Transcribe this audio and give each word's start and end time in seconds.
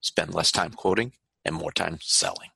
spend 0.00 0.34
less 0.34 0.52
time 0.52 0.72
quoting 0.72 1.12
and 1.44 1.54
more 1.54 1.72
time 1.72 1.98
selling. 2.00 2.50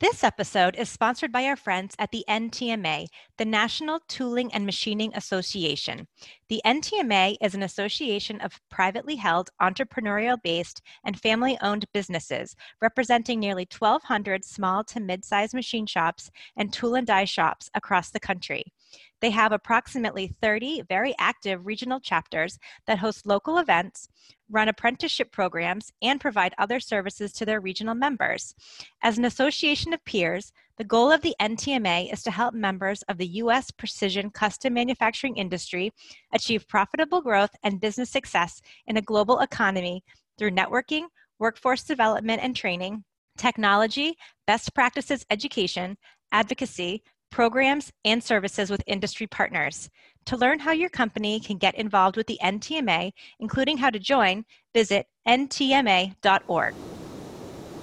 This 0.00 0.24
episode 0.24 0.76
is 0.76 0.88
sponsored 0.88 1.30
by 1.30 1.44
our 1.44 1.56
friends 1.56 1.94
at 1.98 2.10
the 2.10 2.24
NTMA, 2.26 3.08
the 3.36 3.44
National 3.44 4.00
Tooling 4.08 4.50
and 4.54 4.64
Machining 4.64 5.14
Association. 5.14 6.08
The 6.48 6.62
NTMA 6.64 7.36
is 7.42 7.54
an 7.54 7.62
association 7.62 8.40
of 8.40 8.58
privately 8.70 9.16
held, 9.16 9.50
entrepreneurial 9.60 10.38
based, 10.42 10.80
and 11.04 11.20
family 11.20 11.58
owned 11.60 11.84
businesses 11.92 12.56
representing 12.80 13.40
nearly 13.40 13.68
1,200 13.78 14.42
small 14.42 14.84
to 14.84 15.00
mid 15.00 15.22
sized 15.22 15.52
machine 15.52 15.84
shops 15.84 16.30
and 16.56 16.72
tool 16.72 16.94
and 16.94 17.06
die 17.06 17.26
shops 17.26 17.68
across 17.74 18.08
the 18.08 18.20
country. 18.20 18.72
They 19.20 19.30
have 19.30 19.52
approximately 19.52 20.34
30 20.40 20.82
very 20.88 21.14
active 21.18 21.66
regional 21.66 22.00
chapters 22.00 22.58
that 22.86 22.98
host 22.98 23.26
local 23.26 23.58
events, 23.58 24.08
run 24.50 24.68
apprenticeship 24.68 25.30
programs, 25.30 25.92
and 26.02 26.20
provide 26.20 26.54
other 26.58 26.80
services 26.80 27.32
to 27.34 27.44
their 27.44 27.60
regional 27.60 27.94
members. 27.94 28.54
As 29.02 29.18
an 29.18 29.24
association 29.24 29.92
of 29.92 30.04
peers, 30.04 30.52
the 30.78 30.84
goal 30.84 31.12
of 31.12 31.20
the 31.20 31.34
NTMA 31.40 32.12
is 32.12 32.22
to 32.22 32.30
help 32.30 32.54
members 32.54 33.02
of 33.02 33.18
the 33.18 33.26
U.S. 33.26 33.70
precision 33.70 34.30
custom 34.30 34.74
manufacturing 34.74 35.36
industry 35.36 35.92
achieve 36.32 36.66
profitable 36.68 37.20
growth 37.20 37.50
and 37.62 37.80
business 37.80 38.10
success 38.10 38.62
in 38.86 38.96
a 38.96 39.02
global 39.02 39.40
economy 39.40 40.02
through 40.38 40.52
networking, 40.52 41.04
workforce 41.38 41.82
development 41.82 42.42
and 42.42 42.56
training, 42.56 43.04
technology, 43.36 44.16
best 44.46 44.74
practices 44.74 45.24
education, 45.30 45.96
advocacy, 46.32 47.02
programs, 47.30 47.92
and 48.04 48.22
services 48.22 48.70
with 48.70 48.82
industry 48.86 49.26
partners. 49.26 49.88
To 50.26 50.36
learn 50.36 50.58
how 50.58 50.72
your 50.72 50.90
company 50.90 51.40
can 51.40 51.56
get 51.56 51.74
involved 51.76 52.16
with 52.16 52.26
the 52.26 52.38
NTMA, 52.42 53.12
including 53.38 53.78
how 53.78 53.90
to 53.90 53.98
join, 53.98 54.44
visit 54.74 55.06
ntma.org. 55.26 56.74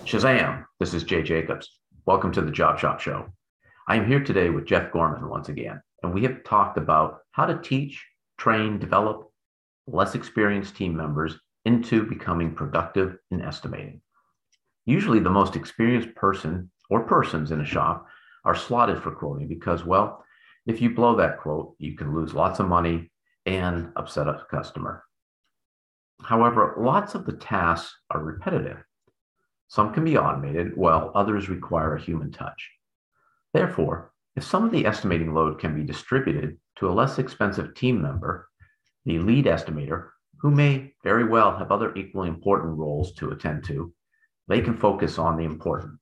Shazam! 0.06 0.66
This 0.80 0.94
is 0.94 1.04
Jay 1.04 1.24
Jacobs. 1.24 1.80
Welcome 2.06 2.32
to 2.34 2.42
the 2.42 2.52
Job 2.52 2.80
Shop 2.80 3.00
Show. 3.00 3.28
I 3.88 3.96
am 3.96 4.08
here 4.08 4.24
today 4.24 4.50
with 4.50 4.66
Jeff 4.66 4.92
Gorman 4.92 5.30
once 5.30 5.50
again, 5.50 5.82
and 6.04 6.14
we 6.14 6.24
have 6.24 6.44
talked 6.44 6.78
about 6.78 7.20
how 7.32 7.46
to 7.46 7.58
teach, 7.58 8.06
train, 8.38 8.80
develop 8.80 9.32
less 9.88 10.16
experienced 10.16 10.76
team 10.76 10.96
members 10.96 11.40
into 11.66 12.04
becoming 12.04 12.54
productive 12.54 13.18
in 13.32 13.42
estimating. 13.42 14.02
Usually, 14.86 15.20
the 15.20 15.30
most 15.30 15.56
experienced 15.56 16.16
person 16.16 16.72
or 16.90 17.02
persons 17.04 17.52
in 17.52 17.60
a 17.60 17.66
shop 17.66 18.08
are 18.48 18.56
slotted 18.56 19.04
for 19.04 19.12
quoting 19.12 19.46
because, 19.46 19.84
well, 19.84 20.24
if 20.66 20.82
you 20.82 20.96
blow 20.96 21.18
that 21.18 21.38
quote, 21.38 21.76
you 21.80 21.98
can 21.98 22.16
lose 22.16 22.34
lots 22.34 22.62
of 22.62 22.68
money 22.70 23.12
and 23.46 23.92
upset 23.98 24.30
a 24.30 24.42
customer. 24.50 25.04
However, 26.22 26.76
lots 26.80 27.14
of 27.14 27.26
the 27.26 27.34
tasks 27.34 27.94
are 28.10 28.24
repetitive. 28.24 28.78
Some 29.68 29.94
can 29.94 30.06
be 30.06 30.18
automated, 30.18 30.78
while 30.78 31.12
others 31.14 31.50
require 31.50 31.96
a 31.96 32.02
human 32.02 32.32
touch. 32.32 32.72
Therefore, 33.54 34.14
if 34.38 34.46
some 34.46 34.64
of 34.64 34.72
the 34.72 34.86
estimating 34.86 35.34
load 35.34 35.60
can 35.60 35.76
be 35.76 35.84
distributed 35.84 36.58
to 36.78 36.90
a 36.90 36.94
less 36.94 37.20
expensive 37.20 37.76
team 37.76 38.02
member, 38.02 38.48
the 39.04 39.20
lead 39.20 39.44
estimator, 39.44 40.12
who 40.40 40.52
may 40.52 40.94
very 41.04 41.26
well 41.26 41.58
have 41.58 41.70
other 41.70 41.94
equally 41.96 42.30
important 42.30 42.78
roles 42.78 43.12
to 43.16 43.32
attend 43.32 43.66
to, 43.66 43.94
they 44.48 44.62
can 44.62 44.78
focus 44.78 45.20
on 45.20 45.36
the 45.36 45.44
important. 45.44 46.00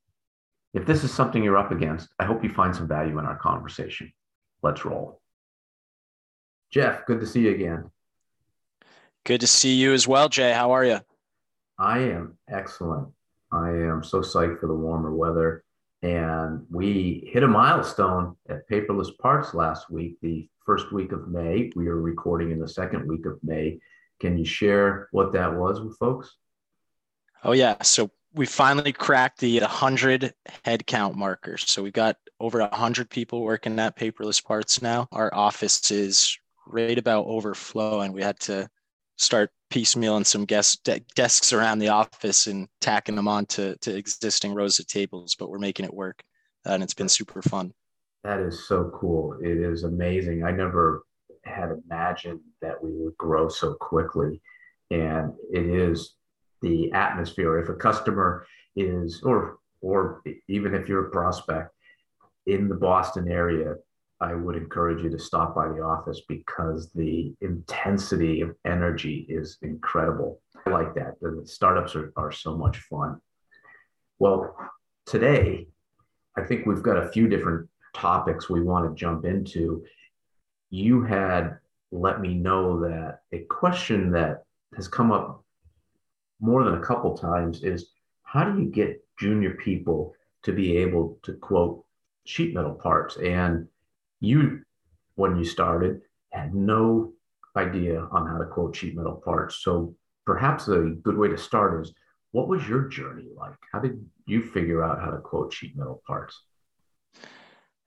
If 0.76 0.86
this 0.86 1.06
is 1.06 1.14
something 1.14 1.42
you're 1.42 1.58
up 1.58 1.72
against, 1.72 2.10
I 2.20 2.26
hope 2.26 2.44
you 2.44 2.50
find 2.50 2.76
some 2.76 2.86
value 2.86 3.18
in 3.18 3.26
our 3.26 3.38
conversation. 3.38 4.12
Let's 4.62 4.84
roll. 4.84 5.22
Jeff, 6.70 7.06
good 7.06 7.22
to 7.22 7.26
see 7.26 7.44
you 7.44 7.52
again. 7.52 7.90
Good 9.24 9.40
to 9.40 9.48
see 9.48 9.74
you 9.74 9.94
as 9.94 10.06
well, 10.06 10.28
Jay. 10.28 10.52
How 10.52 10.72
are 10.72 10.84
you? 10.84 11.00
I 11.80 12.00
am 12.00 12.38
excellent. 12.50 13.08
I 13.54 13.70
am 13.70 14.04
so 14.04 14.20
psyched 14.20 14.60
for 14.60 14.68
the 14.68 14.74
warmer 14.74 15.16
weather. 15.16 15.64
And 16.02 16.66
we 16.70 17.30
hit 17.32 17.44
a 17.44 17.48
milestone 17.48 18.36
at 18.50 18.70
Paperless 18.70 19.18
Parts 19.18 19.54
last 19.54 19.90
week, 19.90 20.18
the 20.22 20.50
first 20.66 20.92
week 20.92 21.14
of 21.14 21.30
May. 21.30 21.72
We 21.78 21.88
are 21.88 22.02
recording 22.02 22.52
in 22.52 22.60
the 22.60 22.68
second 22.68 23.08
week 23.08 23.26
of 23.26 23.40
May. 23.42 23.80
Can 24.20 24.38
you 24.38 24.44
share 24.44 25.08
what 25.12 25.32
that 25.32 25.56
was 25.56 25.80
with 25.80 25.98
folks? 25.98 26.36
Oh, 27.46 27.54
yeah. 27.54 27.82
So 27.82 28.12
we 28.36 28.46
finally 28.46 28.92
cracked 28.92 29.40
the 29.40 29.60
100 29.62 30.34
head 30.64 30.86
count 30.86 31.16
marker. 31.16 31.58
So 31.58 31.82
we've 31.82 31.94
got 31.94 32.18
over 32.40 32.60
100 32.60 33.10
people 33.10 33.42
working 33.42 33.80
at 33.80 33.98
paperless 33.98 34.44
parts 34.44 34.82
now. 34.82 35.08
Our 35.12 35.34
office 35.34 35.90
is 35.90 36.38
right 36.68 36.98
about 36.98 37.28
overflowing. 37.28 38.12
We 38.12 38.22
had 38.22 38.40
to 38.42 38.68
start 39.18 39.52
piecemealing 39.72 40.26
some 40.26 40.44
guest 40.44 40.84
de- 40.84 41.00
desks 41.16 41.54
around 41.54 41.80
the 41.80 41.88
office 41.88 42.48
and 42.48 42.68
tacking 42.82 43.16
them 43.16 43.30
on 43.30 43.46
to, 43.48 43.78
to 43.78 43.96
existing 43.96 44.54
rows 44.54 44.80
of 44.80 44.88
tables, 44.88 45.36
but 45.40 45.50
we're 45.50 45.58
making 45.58 45.86
it 45.86 45.94
work. 45.94 46.22
Uh, 46.68 46.74
and 46.74 46.84
it's 46.84 46.94
been 46.94 47.10
super 47.10 47.42
fun. 47.42 47.72
That 48.26 48.40
is 48.40 48.68
so 48.68 48.92
cool. 48.94 49.38
It 49.42 49.58
is 49.58 49.84
amazing. 49.84 50.44
I 50.44 50.52
never 50.52 51.04
had 51.46 51.70
imagined 51.86 52.42
that 52.62 52.84
we 52.84 52.92
would 52.92 53.16
grow 53.18 53.48
so 53.48 53.76
quickly. 53.76 54.42
And 54.92 55.34
it 55.54 55.66
is 55.66 56.15
the 56.62 56.92
atmosphere. 56.92 57.60
If 57.60 57.70
a 57.70 57.76
customer 57.76 58.46
is, 58.76 59.22
or 59.24 59.58
or 59.82 60.22
even 60.48 60.74
if 60.74 60.90
you're 60.90 61.08
a 61.08 61.12
prospect 61.12 61.72
in 62.48 62.68
the 62.68 62.76
Boston 62.76 63.32
area, 63.32 63.76
I 64.20 64.34
would 64.34 64.56
encourage 64.56 65.04
you 65.04 65.10
to 65.10 65.20
stop 65.20 65.54
by 65.54 65.68
the 65.68 65.82
office 65.82 66.22
because 66.28 66.90
the 66.94 67.36
intensity 67.42 68.42
of 68.42 68.56
energy 68.66 69.26
is 69.30 69.58
incredible. 69.62 70.42
I 70.66 70.70
like 70.72 70.96
that. 70.96 71.20
The 71.22 71.44
startups 71.46 71.96
are, 71.96 72.14
are 72.16 72.32
so 72.32 72.58
much 72.58 72.80
fun. 72.80 73.20
Well, 74.18 74.56
today, 75.06 75.68
I 76.38 76.44
think 76.44 76.66
we've 76.66 76.82
got 76.82 76.98
a 76.98 77.10
few 77.10 77.28
different 77.28 77.70
topics 77.94 78.50
we 78.50 78.62
want 78.62 78.90
to 78.90 79.00
jump 79.00 79.26
into. 79.26 79.84
You 80.70 81.04
had 81.04 81.58
let 81.92 82.22
me 82.22 82.34
know 82.34 82.80
that 82.82 83.20
a 83.32 83.40
question 83.46 84.12
that 84.12 84.44
has 84.76 84.88
come 84.88 85.12
up 85.12 85.45
more 86.40 86.64
than 86.64 86.76
a 86.76 86.86
couple 86.86 87.18
times 87.18 87.64
is 87.64 87.90
how 88.24 88.44
do 88.44 88.60
you 88.60 88.68
get 88.68 89.04
junior 89.20 89.52
people 89.52 90.14
to 90.44 90.52
be 90.52 90.78
able 90.78 91.18
to 91.24 91.34
quote 91.34 91.84
sheet 92.26 92.54
metal 92.54 92.74
parts? 92.74 93.18
And 93.18 93.68
you, 94.20 94.62
when 95.16 95.38
you 95.38 95.46
started, 95.46 96.02
had 96.32 96.54
no 96.54 97.14
idea 97.56 98.02
on 98.12 98.28
how 98.28 98.38
to 98.38 98.46
quote 98.46 98.76
sheet 98.76 98.96
metal 98.96 99.22
parts. 99.24 99.64
So 99.64 99.96
perhaps 100.26 100.68
a 100.68 100.96
good 101.04 101.18
way 101.18 101.30
to 101.30 101.38
start 101.38 101.82
is 101.82 101.94
what 102.32 102.50
was 102.50 102.68
your 102.68 102.90
journey 102.90 103.30
like? 103.36 103.56
How 103.72 103.80
did 103.80 104.06
you 104.26 104.44
figure 104.44 104.84
out 104.84 105.00
how 105.00 105.12
to 105.12 105.18
quote 105.18 105.54
sheet 105.54 105.78
metal 105.78 106.02
parts? 106.06 106.42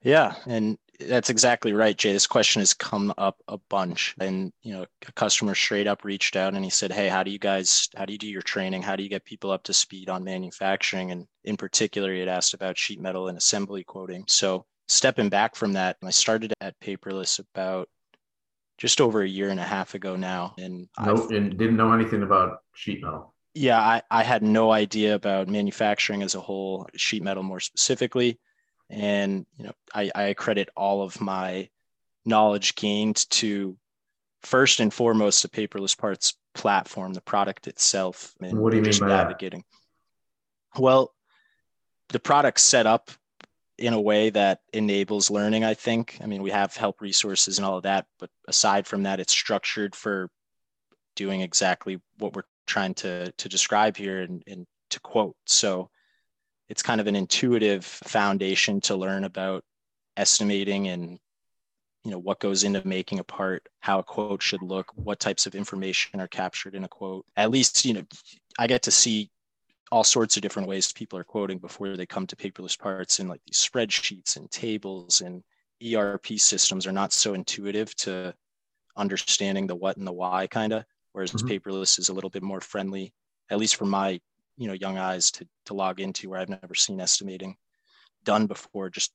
Yeah, 0.03 0.35
and 0.47 0.79
that's 1.01 1.31
exactly 1.31 1.73
right, 1.73 1.97
Jay. 1.97 2.13
This 2.13 2.27
question 2.27 2.61
has 2.61 2.75
come 2.75 3.15
up 3.19 3.41
a 3.47 3.59
bunch, 3.71 4.15
and 4.21 4.53
you 4.63 4.73
know, 4.73 4.87
a 5.07 5.13
customer 5.13 5.55
straight 5.55 5.87
up 5.87 6.05
reached 6.05 6.35
out 6.35 6.55
and 6.55 6.65
he 6.65 6.71
said, 6.71 6.93
"Hey, 6.93 7.09
how 7.09 7.23
do 7.23 7.31
you 7.31 7.39
guys? 7.39 7.89
How 7.97 8.05
do 8.05 8.13
you 8.13 8.19
do 8.19 8.27
your 8.27 8.43
training? 8.43 8.83
How 8.83 8.97
do 8.97 9.03
you 9.03 9.09
get 9.09 9.25
people 9.25 9.51
up 9.51 9.63
to 9.65 9.73
speed 9.73 10.09
on 10.09 10.25
manufacturing?" 10.25 11.11
And 11.11 11.27
in 11.45 11.57
particular, 11.57 12.13
he 12.13 12.21
had 12.21 12.29
asked 12.29 12.55
about 12.55 12.79
sheet 12.79 13.01
metal 13.01 13.29
and 13.29 13.39
assembly 13.39 13.85
quoting. 13.85 14.25
So, 14.27 14.67
stepping 14.89 15.29
back 15.29 15.55
from 15.55 15.73
that, 15.75 15.99
I 16.03 16.11
started 16.11 16.53
at 16.61 16.79
Paperless 16.81 17.39
about 17.39 17.89
just 18.77 19.01
over 19.01 19.23
a 19.23 19.29
year 19.29 19.51
and 19.51 19.61
a 19.61 19.65
half 19.65 19.95
ago 19.95 20.17
now, 20.17 20.55
and 20.59 20.89
nope, 21.05 21.31
and 21.31 21.57
didn't 21.57 21.77
know 21.77 21.93
anything 21.93 22.23
about 22.23 22.59
sheet 22.75 23.03
metal. 23.03 23.35
Yeah, 23.55 23.81
I, 23.81 24.03
I 24.11 24.23
had 24.23 24.43
no 24.43 24.71
idea 24.71 25.15
about 25.15 25.49
manufacturing 25.49 26.23
as 26.23 26.35
a 26.35 26.41
whole, 26.41 26.87
sheet 26.97 27.23
metal 27.23 27.43
more 27.43 27.61
specifically. 27.61 28.39
And 28.91 29.47
you 29.57 29.65
know, 29.65 29.73
I, 29.95 30.11
I 30.15 30.35
credit 30.35 30.71
all 30.77 31.03
of 31.03 31.21
my 31.21 31.69
knowledge 32.25 32.75
gained 32.75 33.29
to 33.31 33.77
first 34.43 34.81
and 34.81 34.93
foremost 34.93 35.43
the 35.43 35.49
paperless 35.49 35.97
parts 35.97 36.35
platform, 36.55 37.15
the 37.15 37.21
product 37.21 37.69
itself, 37.69 38.35
and 38.41 38.59
what 38.59 38.71
do 38.71 38.77
you 38.77 38.83
mean 38.83 38.99
by 39.01 39.09
navigating. 39.09 39.65
That? 40.75 40.81
Well, 40.81 41.15
the 42.09 42.21
product's 42.21 42.63
set 42.63 42.87
up 42.87 43.11
in 43.79 43.93
a 43.93 44.01
way 44.01 44.31
that 44.31 44.61
enables 44.73 45.31
learning, 45.31 45.65
I 45.65 45.75
think. 45.75 46.19
I 46.21 46.27
mean, 46.27 46.43
we 46.43 46.51
have 46.51 46.75
help 46.75 47.01
resources 47.01 47.59
and 47.59 47.67
all 47.67 47.77
of 47.77 47.85
that, 47.85 48.07
but 48.19 48.31
aside 48.49 48.87
from 48.87 49.05
that, 49.05 49.21
it's 49.21 49.33
structured 49.33 49.95
for 49.95 50.31
doing 51.15 51.41
exactly 51.43 52.01
what 52.19 52.35
we're 52.35 52.43
trying 52.67 52.95
to 52.95 53.33
to 53.33 53.49
describe 53.49 53.97
here 53.97 54.21
and, 54.23 54.43
and 54.47 54.67
to 54.91 55.01
quote. 55.01 55.37
So 55.47 55.91
it's 56.69 56.83
kind 56.83 57.01
of 57.01 57.07
an 57.07 57.17
intuitive 57.17 57.85
foundation 57.85 58.81
to 58.83 58.97
learn 58.97 59.25
about 59.25 59.65
estimating 60.17 60.89
and 60.89 61.19
you 62.05 62.11
know 62.11 62.19
what 62.19 62.41
goes 62.41 62.65
into 62.65 62.87
making 62.87 63.19
a 63.19 63.25
part 63.25 63.69
how 63.81 63.99
a 63.99 64.03
quote 64.03 64.43
should 64.43 64.63
look 64.63 64.91
what 64.95 65.21
types 65.21 65.47
of 65.47 65.55
information 65.55 66.21
are 66.21 66.29
captured 66.29 66.75
in 66.75 66.85
a 66.85 66.89
quote 66.89 67.25
at 67.37 67.51
least 67.51 67.85
you 67.85 67.95
know 67.95 68.03
i 68.59 68.67
get 68.67 68.83
to 68.83 68.91
see 68.91 69.31
all 69.91 70.05
sorts 70.05 70.37
of 70.37 70.43
different 70.43 70.69
ways 70.69 70.93
people 70.93 71.19
are 71.19 71.25
quoting 71.25 71.59
before 71.59 71.97
they 71.97 72.07
come 72.07 72.27
to 72.27 72.37
paperless 72.37 72.79
parts 72.79 73.19
and 73.19 73.29
like 73.29 73.41
these 73.47 73.59
spreadsheets 73.59 74.37
and 74.37 74.51
tables 74.51 75.21
and 75.21 75.43
erp 75.95 76.27
systems 76.39 76.87
are 76.87 76.93
not 76.93 77.13
so 77.13 77.35
intuitive 77.35 77.95
to 77.95 78.35
understanding 78.97 79.67
the 79.67 79.75
what 79.75 79.97
and 79.97 80.07
the 80.07 80.13
why 80.13 80.47
kind 80.47 80.73
of 80.73 80.85
whereas 81.13 81.33
mm-hmm. 81.33 81.49
paperless 81.49 81.99
is 81.99 82.09
a 82.09 82.13
little 82.13 82.31
bit 82.31 82.43
more 82.43 82.61
friendly 82.61 83.13
at 83.51 83.59
least 83.59 83.77
for 83.77 83.87
my 83.87 84.21
you 84.59 84.67
know 84.67 84.75
young 84.75 84.99
eyes 84.99 85.31
to 85.31 85.47
to 85.65 85.75
log 85.75 86.01
into 86.01 86.29
where 86.29 86.41
i've 86.41 86.49
never 86.49 86.75
seen 86.75 87.01
estimating 87.01 87.57
done 88.25 88.47
before 88.47 88.91
just 88.91 89.13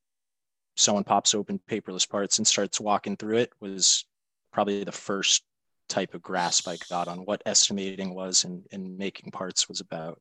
someone 0.75 1.03
pops 1.03 1.35
open 1.35 1.59
paperless 1.69 2.09
parts 2.09 2.39
and 2.39 2.47
starts 2.47 2.79
walking 2.79 3.15
through 3.15 3.37
it 3.37 3.51
was 3.59 4.05
probably 4.51 4.83
the 4.83 4.91
first 4.91 5.43
type 5.89 6.13
of 6.13 6.21
grasp 6.21 6.67
I 6.67 6.77
got 6.89 7.07
on 7.07 7.19
what 7.19 7.43
estimating 7.45 8.13
was 8.13 8.45
and, 8.45 8.63
and 8.71 8.97
making 8.97 9.31
parts 9.31 9.67
was 9.67 9.79
about. 9.79 10.19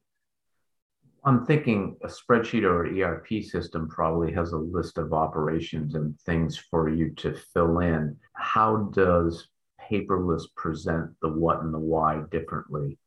I'm 1.25 1.47
thinking 1.47 1.97
a 2.03 2.09
spreadsheet 2.09 2.65
or 2.65 2.87
ERP 2.87 3.45
system 3.45 3.89
probably 3.89 4.33
has 4.33 4.53
a 4.53 4.59
list 4.59 4.99
of 4.99 5.13
operations 5.13 5.95
and 5.95 6.19
things 6.21 6.59
for 6.59 6.89
you 6.89 7.11
to 7.17 7.35
fill 7.55 7.79
in. 7.79 8.17
How 8.35 8.89
does 8.93 9.49
paperless 9.81 10.45
present 10.57 11.11
the 11.23 11.29
what 11.29 11.61
and 11.61 11.73
the 11.73 11.79
why 11.79 12.23
differently? 12.31 12.99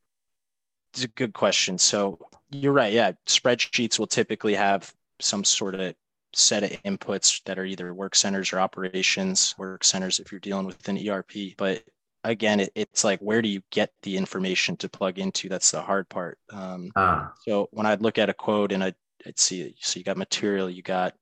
It's 0.96 1.04
a 1.04 1.10
good 1.10 1.34
question. 1.34 1.78
So 1.78 2.20
you're 2.52 2.74
right. 2.74 2.94
Yeah. 2.94 3.12
Spreadsheets 3.28 4.00
will 4.00 4.08
typically 4.08 4.56
have 4.56 4.94
some 5.20 5.44
sort 5.44 5.76
of 5.76 5.94
set 6.34 6.64
of 6.64 6.72
inputs 6.84 7.44
that 7.44 7.60
are 7.60 7.66
either 7.66 7.94
work 7.94 8.16
centers 8.16 8.54
or 8.54 8.60
operations 8.60 9.56
work 9.58 9.84
centers 9.84 10.20
if 10.20 10.32
you're 10.32 10.40
dealing 10.40 10.66
with 10.66 10.88
an 10.88 10.98
ERP. 10.98 11.58
But 11.58 11.84
again, 12.24 12.62
it, 12.62 12.72
it's 12.76 13.04
like 13.04 13.20
where 13.20 13.42
do 13.42 13.50
you 13.50 13.62
get 13.72 13.92
the 14.04 14.16
information 14.16 14.78
to 14.78 14.90
plug 14.90 15.20
into? 15.20 15.50
That's 15.50 15.72
the 15.72 15.82
hard 15.82 16.08
part. 16.08 16.38
Um, 16.50 16.92
ah. 16.96 17.34
So 17.46 17.68
when 17.72 17.86
I'd 17.86 18.02
look 18.02 18.18
at 18.18 18.30
a 18.30 18.34
quote 18.34 18.72
and 18.72 18.84
I'd, 18.84 18.96
I'd 19.26 19.38
see, 19.38 19.76
so 19.80 19.98
you 19.98 20.04
got 20.04 20.18
material, 20.18 20.70
you 20.70 20.82
got 20.82 21.14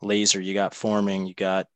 laser, 0.00 0.40
you 0.40 0.54
got 0.54 0.74
forming, 0.74 1.26
you 1.26 1.34
got 1.34 1.66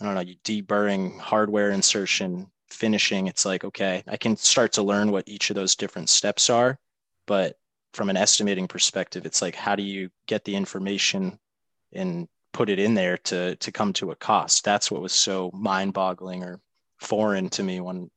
I 0.00 0.04
don't 0.04 0.14
know, 0.14 0.20
you 0.20 0.36
deburring, 0.44 1.18
hardware 1.18 1.70
insertion, 1.70 2.52
finishing. 2.70 3.26
It's 3.26 3.44
like 3.44 3.64
okay, 3.64 4.02
I 4.06 4.16
can 4.16 4.36
start 4.36 4.72
to 4.74 4.82
learn 4.82 5.10
what 5.10 5.28
each 5.28 5.50
of 5.50 5.56
those 5.56 5.76
different 5.76 6.08
steps 6.08 6.50
are, 6.50 6.78
but 7.26 7.58
from 7.94 8.10
an 8.10 8.16
estimating 8.16 8.68
perspective, 8.68 9.26
it's 9.26 9.42
like 9.42 9.54
how 9.54 9.74
do 9.74 9.82
you 9.82 10.10
get 10.26 10.44
the 10.44 10.54
information 10.54 11.38
and 11.92 12.28
put 12.52 12.68
it 12.68 12.78
in 12.78 12.94
there 12.94 13.16
to 13.18 13.56
to 13.56 13.72
come 13.72 13.92
to 13.94 14.10
a 14.10 14.16
cost. 14.16 14.64
That's 14.64 14.90
what 14.90 15.02
was 15.02 15.12
so 15.12 15.50
mind-boggling 15.54 16.42
or 16.42 16.60
foreign 16.98 17.48
to 17.50 17.62
me 17.62 17.80
when 17.80 18.10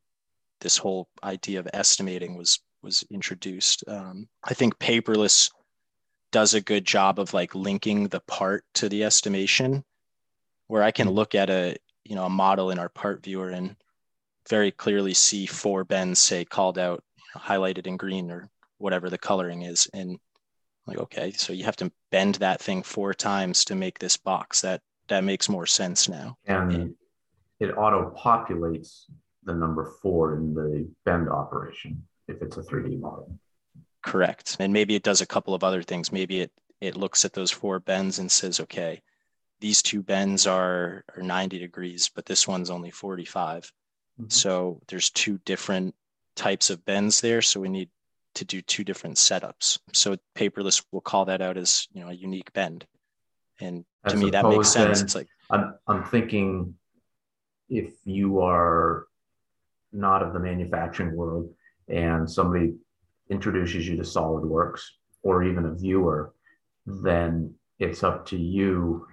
this 0.61 0.77
whole 0.77 1.07
idea 1.23 1.59
of 1.59 1.67
estimating 1.73 2.37
was 2.37 2.59
was 2.81 3.03
introduced. 3.11 3.83
Um, 3.87 4.27
I 4.43 4.53
think 4.53 4.79
paperless 4.79 5.51
does 6.31 6.53
a 6.53 6.61
good 6.61 6.85
job 6.85 7.19
of 7.19 7.33
like 7.33 7.53
linking 7.53 8.07
the 8.07 8.21
part 8.21 8.63
to 8.75 8.89
the 8.89 9.03
estimation, 9.03 9.83
where 10.67 10.83
I 10.83 10.91
can 10.91 11.07
mm-hmm. 11.07 11.15
look 11.15 11.35
at 11.35 11.49
a 11.49 11.77
you 12.03 12.15
know 12.15 12.25
a 12.25 12.29
model 12.29 12.71
in 12.71 12.79
our 12.79 12.89
part 12.89 13.23
viewer 13.23 13.49
and 13.49 13.75
very 14.49 14.71
clearly 14.71 15.13
see 15.13 15.45
four 15.45 15.83
bends 15.83 16.19
say 16.19 16.45
called 16.45 16.77
out, 16.77 17.03
highlighted 17.35 17.87
in 17.87 17.97
green 17.97 18.31
or 18.31 18.49
whatever 18.77 19.09
the 19.09 19.17
coloring 19.17 19.63
is, 19.63 19.87
and 19.93 20.17
like 20.87 20.97
okay 20.97 21.31
so 21.31 21.53
you 21.53 21.63
have 21.63 21.75
to 21.75 21.91
bend 22.09 22.35
that 22.35 22.59
thing 22.59 22.81
four 22.81 23.13
times 23.13 23.63
to 23.65 23.75
make 23.75 23.99
this 23.99 24.17
box. 24.17 24.61
That 24.61 24.81
that 25.09 25.23
makes 25.23 25.49
more 25.49 25.65
sense 25.65 26.09
now. 26.09 26.37
And 26.45 26.95
it 27.59 27.71
auto 27.77 28.13
populates 28.17 29.03
the 29.43 29.53
number 29.53 29.93
four 30.01 30.35
in 30.35 30.53
the 30.53 30.89
bend 31.05 31.29
operation 31.29 32.03
if 32.27 32.41
it's 32.41 32.57
a 32.57 32.61
3d 32.61 32.99
model. 32.99 33.37
Correct. 34.03 34.57
And 34.59 34.73
maybe 34.73 34.95
it 34.95 35.03
does 35.03 35.21
a 35.21 35.25
couple 35.25 35.53
of 35.53 35.63
other 35.63 35.83
things. 35.83 36.11
Maybe 36.11 36.41
it 36.41 36.51
it 36.81 36.97
looks 36.97 37.23
at 37.23 37.33
those 37.33 37.51
four 37.51 37.79
bends 37.79 38.19
and 38.19 38.29
says 38.29 38.59
okay 38.59 39.01
these 39.59 39.83
two 39.83 40.01
bends 40.01 40.47
are, 40.47 41.05
are 41.15 41.21
90 41.21 41.59
degrees 41.59 42.09
but 42.13 42.25
this 42.25 42.47
one's 42.47 42.71
only 42.71 42.89
45 42.89 43.71
mm-hmm. 44.19 44.29
so 44.29 44.81
there's 44.87 45.09
two 45.09 45.39
different 45.45 45.95
types 46.35 46.69
of 46.69 46.83
bends 46.85 47.21
there 47.21 47.41
so 47.41 47.59
we 47.59 47.69
need 47.69 47.89
to 48.35 48.45
do 48.45 48.61
two 48.61 48.83
different 48.83 49.17
setups. 49.17 49.79
So 49.93 50.15
paperless 50.35 50.83
will 50.91 51.01
call 51.01 51.25
that 51.25 51.41
out 51.41 51.57
as 51.57 51.87
you 51.93 52.01
know 52.01 52.09
a 52.09 52.13
unique 52.13 52.51
bend, 52.53 52.85
and 53.59 53.85
to 54.07 54.15
me 54.15 54.29
that 54.29 54.45
makes 54.45 54.69
sense. 54.69 55.01
It's 55.01 55.15
like 55.15 55.27
I'm 55.49 55.75
I'm 55.87 56.03
thinking 56.05 56.75
if 57.69 57.93
you 58.05 58.41
are 58.41 59.07
not 59.93 60.23
of 60.23 60.33
the 60.33 60.39
manufacturing 60.39 61.15
world 61.15 61.53
and 61.87 62.29
somebody 62.29 62.73
introduces 63.29 63.87
you 63.87 63.97
to 63.97 64.03
SolidWorks 64.03 64.81
or 65.23 65.43
even 65.43 65.65
a 65.65 65.73
viewer, 65.73 66.33
then 66.85 67.53
it's 67.79 68.03
up 68.03 68.25
to 68.27 68.37
you 68.37 69.07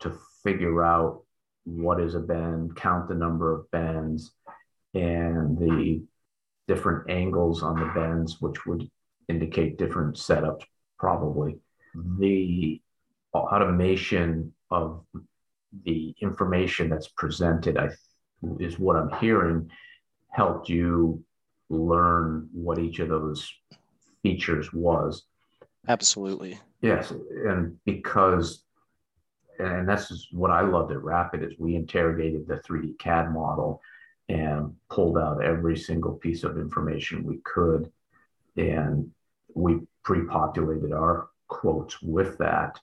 to 0.00 0.16
figure 0.42 0.84
out 0.84 1.22
what 1.64 2.00
is 2.00 2.14
a 2.14 2.20
bend, 2.20 2.74
count 2.76 3.08
the 3.08 3.14
number 3.14 3.54
of 3.54 3.70
bends, 3.70 4.32
and 4.94 5.58
the 5.58 6.02
different 6.68 7.10
angles 7.10 7.62
on 7.62 7.78
the 7.78 7.86
bends, 7.94 8.40
which 8.40 8.66
would 8.66 8.88
indicate 9.28 9.78
different 9.78 10.16
setups, 10.16 10.62
probably. 10.98 11.58
Mm-hmm. 11.96 12.20
The 12.20 12.80
automation 13.34 14.52
of 14.70 15.04
the 15.84 16.14
information 16.20 16.88
that's 16.90 17.08
presented, 17.08 17.76
I 17.76 17.90
is 18.58 18.78
what 18.78 18.96
I'm 18.96 19.10
hearing, 19.20 19.70
helped 20.30 20.68
you 20.68 21.22
learn 21.68 22.48
what 22.52 22.78
each 22.78 22.98
of 22.98 23.08
those 23.08 23.52
features 24.22 24.72
was. 24.72 25.24
Absolutely. 25.88 26.58
Yes, 26.82 27.10
and 27.10 27.76
because 27.84 28.64
and 29.58 29.88
that's 29.88 30.28
what 30.32 30.50
I 30.50 30.62
loved 30.62 30.90
at 30.90 31.02
Rapid 31.02 31.42
is 31.42 31.52
we 31.58 31.74
interrogated 31.76 32.46
the 32.46 32.56
3D 32.56 32.98
CAD 32.98 33.32
model 33.32 33.82
and 34.30 34.72
pulled 34.88 35.18
out 35.18 35.42
every 35.42 35.76
single 35.76 36.12
piece 36.12 36.44
of 36.44 36.56
information 36.56 37.24
we 37.24 37.38
could. 37.44 37.90
And 38.56 39.10
we 39.54 39.80
pre 40.04 40.24
populated 40.24 40.92
our 40.92 41.28
quotes 41.48 42.00
with 42.00 42.38
that. 42.38 42.78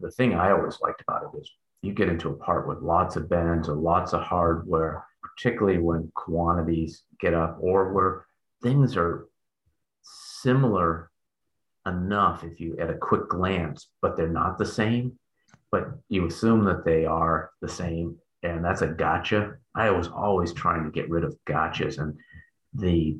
The 0.00 0.10
thing 0.10 0.34
I 0.34 0.50
always 0.50 0.78
liked 0.82 1.00
about 1.00 1.22
it 1.22 1.38
is 1.40 1.50
you 1.80 1.92
get 1.92 2.10
into 2.10 2.28
a 2.28 2.36
part 2.36 2.68
with 2.68 2.82
lots 2.82 3.16
of 3.16 3.28
bends 3.28 3.68
or 3.68 3.74
lots 3.74 4.12
of 4.12 4.22
hardware, 4.22 5.06
particularly 5.22 5.78
when 5.78 6.12
quantities 6.14 7.04
get 7.20 7.32
up 7.32 7.56
or 7.60 7.92
where 7.94 8.26
things 8.62 8.98
are 8.98 9.28
similar 10.02 11.10
enough 11.86 12.44
if 12.44 12.60
you 12.60 12.76
at 12.78 12.90
a 12.90 12.98
quick 12.98 13.28
glance, 13.30 13.88
but 14.02 14.14
they're 14.16 14.28
not 14.28 14.58
the 14.58 14.66
same. 14.66 15.18
But 15.70 15.88
you 16.10 16.26
assume 16.26 16.64
that 16.64 16.84
they 16.84 17.06
are 17.06 17.50
the 17.62 17.68
same 17.68 18.18
and 18.44 18.64
that's 18.64 18.82
a 18.82 18.88
gotcha. 18.88 19.54
I 19.74 19.90
was 19.90 20.08
always 20.08 20.52
trying 20.52 20.84
to 20.84 20.90
get 20.90 21.10
rid 21.10 21.24
of 21.24 21.36
gotchas, 21.48 21.98
and 21.98 22.16
the 22.74 23.18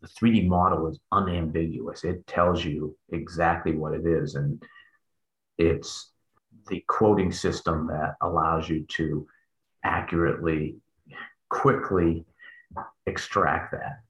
the 0.00 0.08
3D 0.08 0.48
model 0.48 0.88
is 0.88 0.98
unambiguous. 1.12 2.04
It 2.04 2.26
tells 2.26 2.64
you 2.64 2.96
exactly 3.12 3.72
what 3.72 3.92
it 3.92 4.06
is, 4.06 4.34
and 4.34 4.62
it's 5.58 6.10
the 6.68 6.82
quoting 6.88 7.30
system 7.30 7.86
that 7.88 8.14
allows 8.22 8.66
you 8.66 8.86
to 8.88 9.26
accurately, 9.84 10.76
quickly 11.50 12.24
extract 13.06 13.72
that. 13.72 14.00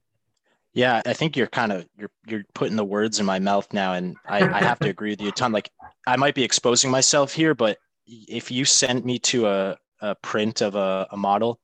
Yeah, 0.73 1.01
I 1.05 1.11
think 1.11 1.35
you're 1.35 1.47
kind 1.47 1.73
of 1.73 1.85
you're 1.97 2.11
you're 2.25 2.45
putting 2.53 2.77
the 2.77 2.85
words 2.85 3.19
in 3.19 3.25
my 3.25 3.39
mouth 3.39 3.67
now, 3.73 3.93
and 3.93 4.15
I, 4.25 4.47
I 4.47 4.63
have 4.63 4.79
to 4.79 4.89
agree 4.95 5.09
with 5.09 5.21
you, 5.21 5.29
a 5.29 5.33
ton. 5.33 5.51
Like 5.51 5.69
I 6.07 6.15
might 6.15 6.35
be 6.35 6.43
exposing 6.43 6.89
myself 6.89 7.33
here, 7.33 7.53
but 7.53 7.77
if 8.07 8.49
you 8.49 8.63
sent 8.63 9.05
me 9.05 9.19
to 9.19 9.47
a 9.47 9.77
a 10.01 10.15
print 10.15 10.61
of 10.61 10.75
a, 10.75 11.07
a 11.11 11.17
model, 11.17 11.59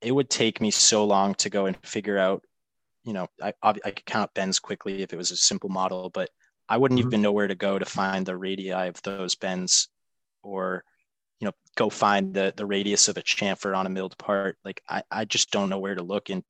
it 0.00 0.12
would 0.12 0.30
take 0.30 0.60
me 0.60 0.70
so 0.70 1.04
long 1.04 1.34
to 1.36 1.50
go 1.50 1.66
and 1.66 1.76
figure 1.82 2.18
out 2.18 2.42
you 3.04 3.12
know, 3.12 3.28
I, 3.40 3.52
I 3.62 3.72
could 3.72 4.06
count 4.06 4.34
bends 4.34 4.58
quickly 4.58 5.02
if 5.02 5.12
it 5.12 5.16
was 5.16 5.30
a 5.30 5.36
simple 5.36 5.68
model, 5.68 6.10
but 6.10 6.30
I 6.68 6.78
wouldn't 6.78 6.98
mm-hmm. 6.98 7.08
even 7.08 7.22
know 7.22 7.32
where 7.32 7.46
to 7.46 7.54
go 7.54 7.78
to 7.78 7.84
find 7.84 8.24
the 8.24 8.36
radii 8.36 8.70
of 8.70 9.00
those 9.02 9.34
bends 9.34 9.88
or, 10.42 10.82
you 11.38 11.44
know, 11.46 11.52
go 11.76 11.90
find 11.90 12.32
the, 12.32 12.54
the 12.56 12.64
radius 12.64 13.08
of 13.08 13.18
a 13.18 13.22
chamfer 13.22 13.76
on 13.76 13.86
a 13.86 13.90
milled 13.90 14.16
part. 14.16 14.56
Like 14.64 14.82
I, 14.88 15.02
I 15.10 15.24
just 15.26 15.50
don't 15.50 15.68
know 15.68 15.78
where 15.78 15.94
to 15.94 16.02
look 16.02 16.30
in, 16.30 16.42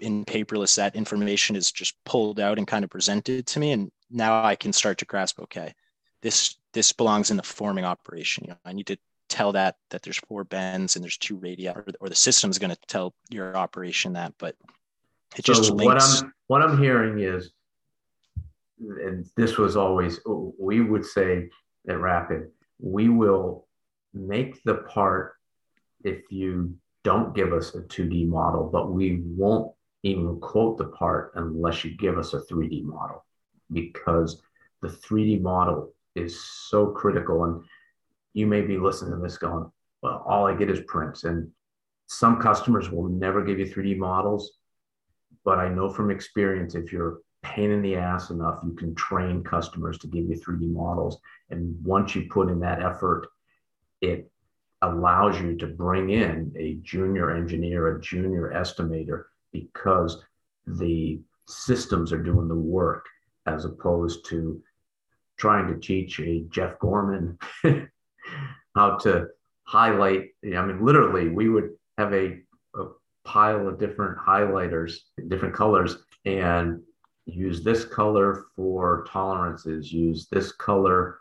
in 0.00 0.24
paperless, 0.24 0.76
that 0.76 0.96
information 0.96 1.54
is 1.54 1.70
just 1.70 1.94
pulled 2.04 2.40
out 2.40 2.56
and 2.56 2.66
kind 2.66 2.84
of 2.84 2.90
presented 2.90 3.46
to 3.48 3.60
me. 3.60 3.72
And 3.72 3.92
now 4.10 4.42
I 4.42 4.56
can 4.56 4.72
start 4.72 4.98
to 4.98 5.04
grasp, 5.04 5.38
okay, 5.40 5.74
this, 6.22 6.56
this 6.72 6.92
belongs 6.92 7.30
in 7.30 7.36
the 7.36 7.42
forming 7.42 7.84
operation. 7.84 8.44
You 8.44 8.50
know, 8.50 8.58
I 8.64 8.72
need 8.72 8.86
to 8.86 8.96
tell 9.28 9.52
that, 9.52 9.76
that 9.90 10.02
there's 10.02 10.18
four 10.18 10.44
bends 10.44 10.96
and 10.96 11.02
there's 11.02 11.18
two 11.18 11.36
radii 11.36 11.68
or, 11.68 11.86
or 12.00 12.08
the 12.08 12.14
system's 12.14 12.58
going 12.58 12.70
to 12.70 12.78
tell 12.86 13.14
your 13.30 13.56
operation 13.56 14.14
that, 14.14 14.34
but 14.38 14.56
it 15.36 15.46
so 15.46 15.54
just 15.54 15.70
links. 15.70 15.84
what 15.84 16.02
I'm 16.02 16.34
what 16.46 16.62
I'm 16.62 16.78
hearing 16.78 17.20
is, 17.20 17.50
and 18.78 19.26
this 19.36 19.58
was 19.58 19.76
always 19.76 20.20
we 20.58 20.80
would 20.80 21.04
say 21.04 21.50
at 21.88 22.00
Rapid, 22.00 22.48
we 22.80 23.08
will 23.08 23.66
make 24.14 24.62
the 24.64 24.76
part 24.76 25.34
if 26.04 26.30
you 26.30 26.74
don't 27.04 27.34
give 27.34 27.52
us 27.52 27.74
a 27.74 27.82
2D 27.82 28.28
model, 28.28 28.68
but 28.70 28.92
we 28.92 29.22
won't 29.24 29.72
even 30.02 30.38
quote 30.40 30.78
the 30.78 30.86
part 30.86 31.32
unless 31.34 31.84
you 31.84 31.96
give 31.96 32.18
us 32.18 32.34
a 32.34 32.40
3D 32.40 32.84
model 32.84 33.24
because 33.72 34.40
the 34.80 34.88
3D 34.88 35.40
model 35.40 35.92
is 36.14 36.40
so 36.68 36.86
critical. 36.86 37.44
And 37.44 37.62
you 38.38 38.46
may 38.46 38.62
be 38.62 38.78
listening 38.78 39.12
to 39.12 39.22
this 39.22 39.38
going, 39.38 39.70
well, 40.02 40.24
all 40.26 40.46
I 40.46 40.54
get 40.54 40.70
is 40.70 40.80
prints. 40.86 41.24
And 41.24 41.50
some 42.06 42.40
customers 42.40 42.90
will 42.90 43.08
never 43.08 43.44
give 43.44 43.58
you 43.58 43.66
3D 43.66 43.96
models 43.98 44.58
but 45.48 45.58
I 45.58 45.70
know 45.70 45.88
from 45.88 46.10
experience, 46.10 46.74
if 46.74 46.92
you're 46.92 47.20
pain 47.42 47.70
in 47.70 47.80
the 47.80 47.96
ass 47.96 48.28
enough, 48.28 48.60
you 48.64 48.72
can 48.72 48.94
train 48.94 49.42
customers 49.42 49.96
to 50.00 50.06
give 50.06 50.26
you 50.28 50.36
3D 50.36 50.70
models. 50.70 51.18
And 51.48 51.74
once 51.82 52.14
you 52.14 52.28
put 52.30 52.50
in 52.50 52.60
that 52.60 52.82
effort, 52.82 53.28
it 54.02 54.30
allows 54.82 55.40
you 55.40 55.56
to 55.56 55.66
bring 55.66 56.10
in 56.10 56.52
a 56.58 56.74
junior 56.82 57.34
engineer, 57.34 57.96
a 57.96 58.00
junior 58.02 58.52
estimator, 58.54 59.24
because 59.50 60.22
the 60.66 61.20
systems 61.48 62.12
are 62.12 62.22
doing 62.22 62.46
the 62.46 62.54
work 62.54 63.06
as 63.46 63.64
opposed 63.64 64.26
to 64.26 64.60
trying 65.38 65.72
to 65.72 65.80
teach 65.80 66.20
a 66.20 66.44
Jeff 66.50 66.78
Gorman 66.78 67.38
how 68.74 68.96
to 68.98 69.28
highlight. 69.64 70.30
I 70.44 70.62
mean, 70.62 70.84
literally, 70.84 71.28
we 71.28 71.48
would 71.48 71.70
have 71.96 72.12
a 72.14 72.38
pile 73.24 73.68
of 73.68 73.78
different 73.78 74.18
highlighters, 74.18 74.94
different 75.28 75.54
colors, 75.54 75.98
and 76.24 76.80
use 77.26 77.62
this 77.62 77.84
color 77.84 78.46
for 78.56 79.06
tolerances, 79.10 79.92
use 79.92 80.28
this 80.32 80.52
color 80.52 81.18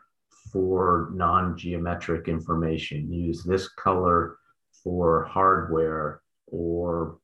for 0.52 1.10
non-geometric 1.14 2.30
information, 2.30 3.12
use 3.12 3.44
this 3.44 3.68
color 3.70 4.38
for 4.84 5.26
hardware 5.26 6.22
or 6.48 7.18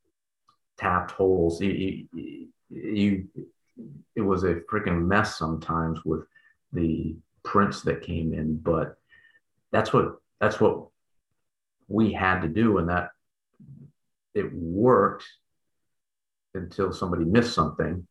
tapped 0.77 1.11
holes. 1.11 1.61
You, 1.61 2.07
you, 2.13 2.47
you 2.69 3.27
it 4.15 4.21
was 4.21 4.43
a 4.43 4.55
freaking 4.71 5.05
mess 5.05 5.37
sometimes 5.37 6.03
with 6.03 6.25
the 6.73 7.15
prints 7.43 7.81
that 7.83 8.01
came 8.01 8.33
in, 8.33 8.57
but 8.57 8.97
that's 9.73 9.91
what 9.91 10.15
that's 10.39 10.61
what 10.61 10.87
we 11.89 12.13
had 12.13 12.41
to 12.41 12.47
do, 12.47 12.77
and 12.77 12.87
that 12.87 13.09
it 14.33 14.53
worked 14.53 15.25
until 16.53 16.93
somebody 16.93 17.25
missed 17.25 17.53
something. 17.53 18.07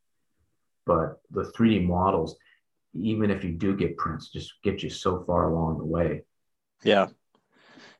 But 0.84 1.20
the 1.30 1.44
3D 1.44 1.86
models, 1.86 2.36
even 2.94 3.30
if 3.30 3.44
you 3.44 3.52
do 3.52 3.76
get 3.76 3.96
prints, 3.96 4.30
just 4.30 4.52
get 4.64 4.82
you 4.82 4.90
so 4.90 5.24
far 5.24 5.48
along 5.48 5.78
the 5.78 5.84
way. 5.84 6.22
Yeah. 6.82 7.06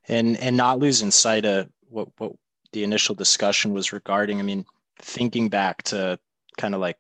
And 0.09 0.37
and 0.38 0.57
not 0.57 0.81
losing 0.81 1.12
sight 1.12 1.45
of 1.45 1.69
what 1.88 2.09
what 2.19 2.33
the 2.73 2.83
initial 2.83 3.14
discussion 3.14 3.73
was 3.73 3.92
regarding. 3.92 4.40
I 4.40 4.42
mean, 4.42 4.66
thinking 4.99 5.49
back 5.49 5.85
to 5.85 6.19
kind 6.59 6.75
of 6.75 6.81
like 6.81 6.99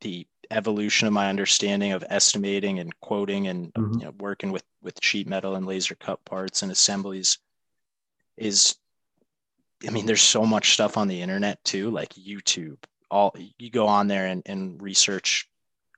the 0.00 0.26
evolution 0.50 1.06
of 1.06 1.12
my 1.12 1.28
understanding 1.28 1.92
of 1.92 2.04
estimating 2.08 2.78
and 2.78 2.98
quoting 3.00 3.48
and 3.48 3.72
mm-hmm. 3.74 3.98
you 3.98 4.04
know, 4.06 4.14
working 4.18 4.52
with 4.52 4.64
with 4.82 5.02
sheet 5.02 5.26
metal 5.26 5.54
and 5.54 5.66
laser 5.66 5.94
cut 5.94 6.24
parts 6.24 6.62
and 6.62 6.70
assemblies 6.70 7.38
is 8.36 8.76
I 9.86 9.90
mean, 9.90 10.06
there's 10.06 10.22
so 10.22 10.44
much 10.44 10.72
stuff 10.72 10.96
on 10.96 11.08
the 11.08 11.20
internet 11.20 11.62
too, 11.64 11.90
like 11.90 12.14
YouTube. 12.14 12.78
All 13.10 13.34
you 13.58 13.70
go 13.70 13.86
on 13.86 14.08
there 14.08 14.26
and, 14.26 14.42
and 14.46 14.80
research, 14.80 15.48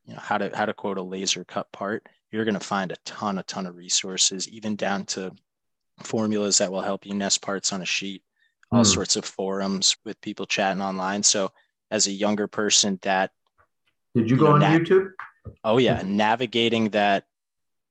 you 0.07 0.15
know, 0.15 0.21
how 0.21 0.39
to 0.39 0.51
how 0.55 0.67
to 0.67 0.75
quote 0.75 0.99
a 0.99 1.03
laser 1.03 1.45
cut 1.45 1.71
part. 1.73 2.09
You're 2.31 2.45
going 2.45 2.59
to 2.59 2.61
find 2.61 2.93
a 2.93 2.97
ton, 3.05 3.39
a 3.39 3.43
ton 3.45 3.67
of 3.67 3.77
resources, 3.77 4.49
even 4.49 4.77
down 4.77 5.05
to 5.07 5.33
formulas 6.03 6.59
that 6.59 6.71
will 6.71 6.83
help 6.83 7.07
you 7.07 7.15
nest 7.15 7.43
parts 7.43 7.73
on 7.73 7.81
a 7.83 7.87
sheet. 7.87 8.23
All 8.73 8.83
mm. 8.83 8.87
sorts 8.87 9.17
of 9.17 9.25
forums 9.25 9.97
with 10.05 10.21
people 10.21 10.45
chatting 10.45 10.83
online. 10.83 11.23
So, 11.23 11.53
as 11.91 12.09
a 12.09 12.13
younger 12.13 12.49
person, 12.49 12.99
that 13.03 13.31
did 14.17 14.31
you, 14.31 14.37
you 14.37 14.43
go 14.43 14.57
know, 14.57 14.67
on 14.67 14.81
YouTube? 14.81 15.11
Oh 15.65 15.79
yeah, 15.79 16.03
navigating 16.05 16.91
that 16.91 17.25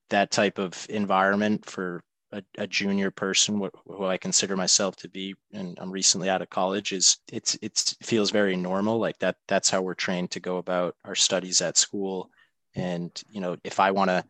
that 0.10 0.32
type 0.32 0.58
of 0.58 0.86
environment 0.90 1.66
for 1.66 2.04
a, 2.32 2.44
a 2.58 2.68
junior 2.68 3.12
person, 3.12 3.60
wh- 3.60 3.78
who 3.88 4.06
I 4.06 4.18
consider 4.18 4.56
myself 4.56 4.96
to 4.98 5.10
be, 5.10 5.36
and 5.54 5.78
I'm 5.80 5.92
recently 5.92 6.30
out 6.30 6.42
of 6.42 6.50
college, 6.50 6.92
is 6.92 7.18
it's 7.32 7.58
it's 7.62 7.96
feels 8.02 8.32
very 8.32 8.56
normal. 8.56 9.00
Like 9.00 9.20
that 9.20 9.38
that's 9.48 9.70
how 9.70 9.82
we're 9.82 9.94
trained 9.94 10.32
to 10.32 10.40
go 10.40 10.58
about 10.58 10.96
our 11.06 11.16
studies 11.16 11.62
at 11.62 11.78
school. 11.78 12.30
And 12.76 13.12
you 13.30 13.42
know, 13.42 13.58
if 13.64 13.80
I 13.80 13.92
want 13.92 14.10
to, 14.10 14.24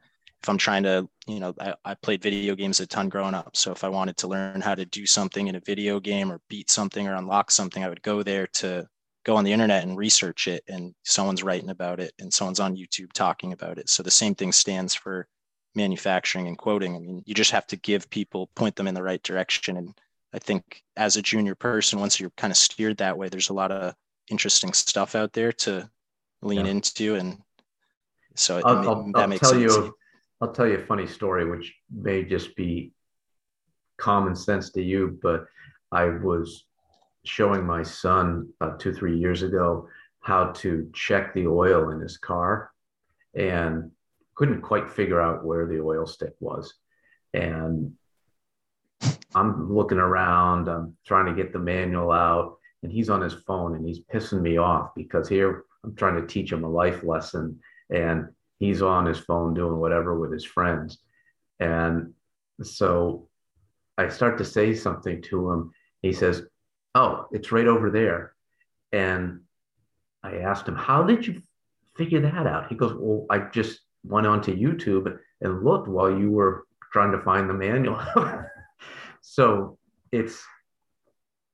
if 0.44 0.50
I'm 0.50 0.58
trying 0.58 0.84
to, 0.84 1.10
you 1.28 1.40
know, 1.40 1.56
I, 1.60 1.74
I 1.84 1.94
played 1.96 2.22
video 2.22 2.56
games 2.56 2.80
a 2.80 2.86
ton 2.86 3.10
growing 3.10 3.34
up. 3.34 3.56
So 3.56 3.72
if 3.72 3.84
I 3.84 3.90
wanted 3.90 4.18
to 4.18 4.28
learn 4.28 4.62
how 4.62 4.76
to 4.76 4.86
do 4.86 5.06
something 5.06 5.48
in 5.48 5.56
a 5.56 5.62
video 5.62 6.00
game 6.00 6.32
or 6.32 6.42
beat 6.50 6.70
something 6.70 7.08
or 7.08 7.16
unlock 7.16 7.52
something, 7.52 7.84
I 7.84 7.90
would 7.90 8.04
go 8.04 8.22
there 8.22 8.48
to 8.48 8.88
go 9.26 9.36
on 9.36 9.44
the 9.44 9.52
internet 9.52 9.84
and 9.84 9.98
research 9.98 10.48
it 10.48 10.64
and 10.68 10.94
someone's 11.04 11.44
writing 11.44 11.72
about 11.72 12.00
it 12.00 12.14
and 12.20 12.32
someone's 12.32 12.60
on 12.60 12.78
YouTube 12.78 13.12
talking 13.12 13.54
about 13.54 13.78
it. 13.78 13.90
So 13.90 14.04
the 14.04 14.12
same 14.12 14.36
thing 14.36 14.52
stands 14.52 14.94
for 14.94 15.28
manufacturing 15.74 16.48
and 16.48 16.58
quoting. 16.58 16.96
I 16.96 17.00
mean, 17.00 17.24
you 17.26 17.34
just 17.34 17.52
have 17.52 17.68
to 17.68 17.76
give 17.76 18.10
people, 18.10 18.50
point 18.56 18.76
them 18.76 18.88
in 18.88 18.94
the 18.94 19.04
right 19.04 19.22
direction. 19.24 19.78
And 19.78 20.00
I 20.32 20.40
think 20.40 20.84
as 20.96 21.18
a 21.18 21.24
junior 21.24 21.56
person, 21.56 22.00
once 22.00 22.20
you're 22.20 22.32
kind 22.38 22.52
of 22.52 22.58
steered 22.58 22.98
that 22.98 23.18
way, 23.18 23.28
there's 23.28 23.50
a 23.50 23.54
lot 23.54 23.72
of 23.72 23.96
interesting 24.30 24.74
stuff 24.74 25.16
out 25.16 25.34
there 25.34 25.52
to 25.52 25.90
lean 26.44 26.66
yeah. 26.66 26.72
into. 26.72 27.16
And 27.16 27.40
so 28.36 28.62
I'll, 28.64 28.78
it, 28.78 28.88
I'll, 28.88 29.12
that 29.14 29.22
I'll 29.22 29.28
makes 29.28 29.42
tell 29.42 29.60
sense. 29.60 29.74
you, 29.74 29.96
I'll 30.40 30.54
tell 30.54 30.68
you 30.68 30.76
a 30.76 30.86
funny 30.86 31.08
story, 31.08 31.50
which 31.50 31.74
may 31.92 32.24
just 32.24 32.56
be 32.56 32.94
common 33.98 34.36
sense 34.36 34.70
to 34.72 34.84
you, 34.84 35.18
but 35.24 35.46
I 35.92 36.06
was 36.06 36.66
showing 37.26 37.66
my 37.66 37.84
son 37.84 38.50
about 38.60 38.80
two, 38.80 38.94
three 38.94 39.18
years 39.18 39.44
ago 39.44 39.88
how 40.22 40.46
to 40.52 40.90
check 40.94 41.34
the 41.34 41.48
oil 41.48 41.90
in 41.90 42.00
his 42.00 42.18
car. 42.18 42.72
And 43.36 43.92
couldn't 44.36 44.62
quite 44.62 44.90
figure 44.90 45.22
out 45.22 45.46
where 45.46 45.66
the 45.66 45.82
oil 45.82 46.06
stick 46.06 46.34
was. 46.40 46.74
And 47.34 47.94
I'm 49.34 49.74
looking 49.74 49.98
around, 49.98 50.68
I'm 50.68 50.96
trying 51.06 51.26
to 51.26 51.42
get 51.42 51.54
the 51.54 51.60
manual 51.60 52.12
out, 52.12 52.58
and 52.84 52.92
he's 52.92 53.10
on 53.10 53.22
his 53.22 53.34
phone 53.34 53.76
and 53.76 53.86
he's 53.86 54.00
pissing 54.00 54.42
me 54.42 54.58
off 54.58 54.94
because 54.96 55.28
here 55.28 55.64
I'm 55.84 55.96
trying 55.96 56.22
to 56.22 56.28
teach 56.28 56.52
him 56.52 56.64
a 56.64 56.70
life 56.70 57.04
lesson 57.04 57.60
and 57.90 58.28
he's 58.60 58.82
on 58.82 59.06
his 59.06 59.20
phone 59.20 59.54
doing 59.54 59.78
whatever 59.78 60.18
with 60.18 60.32
his 60.32 60.46
friends. 60.46 61.00
And 61.60 62.14
so 62.62 63.28
I 63.98 64.10
start 64.10 64.38
to 64.38 64.46
say 64.46 64.74
something 64.76 65.22
to 65.24 65.52
him. 65.52 65.72
He 66.02 66.14
says, 66.14 66.44
Oh, 66.96 67.28
it's 67.32 67.52
right 67.52 67.68
over 67.68 67.92
there. 67.92 68.34
And 68.94 69.42
I 70.24 70.38
asked 70.38 70.68
him, 70.68 70.76
How 70.76 71.04
did 71.04 71.28
you 71.28 71.42
figure 71.98 72.22
that 72.22 72.48
out? 72.48 72.70
He 72.70 72.76
goes, 72.76 72.94
Well, 72.98 73.26
I 73.30 73.40
just 73.40 73.82
went 74.04 74.26
onto 74.26 74.56
YouTube 74.56 75.18
and 75.42 75.64
looked 75.64 75.90
while 75.90 76.10
you 76.10 76.32
were 76.32 76.66
trying 76.94 77.12
to 77.12 77.22
find 77.22 77.50
the 77.50 77.54
manual. 77.54 78.02
so 79.22 79.78
it's, 80.12 80.42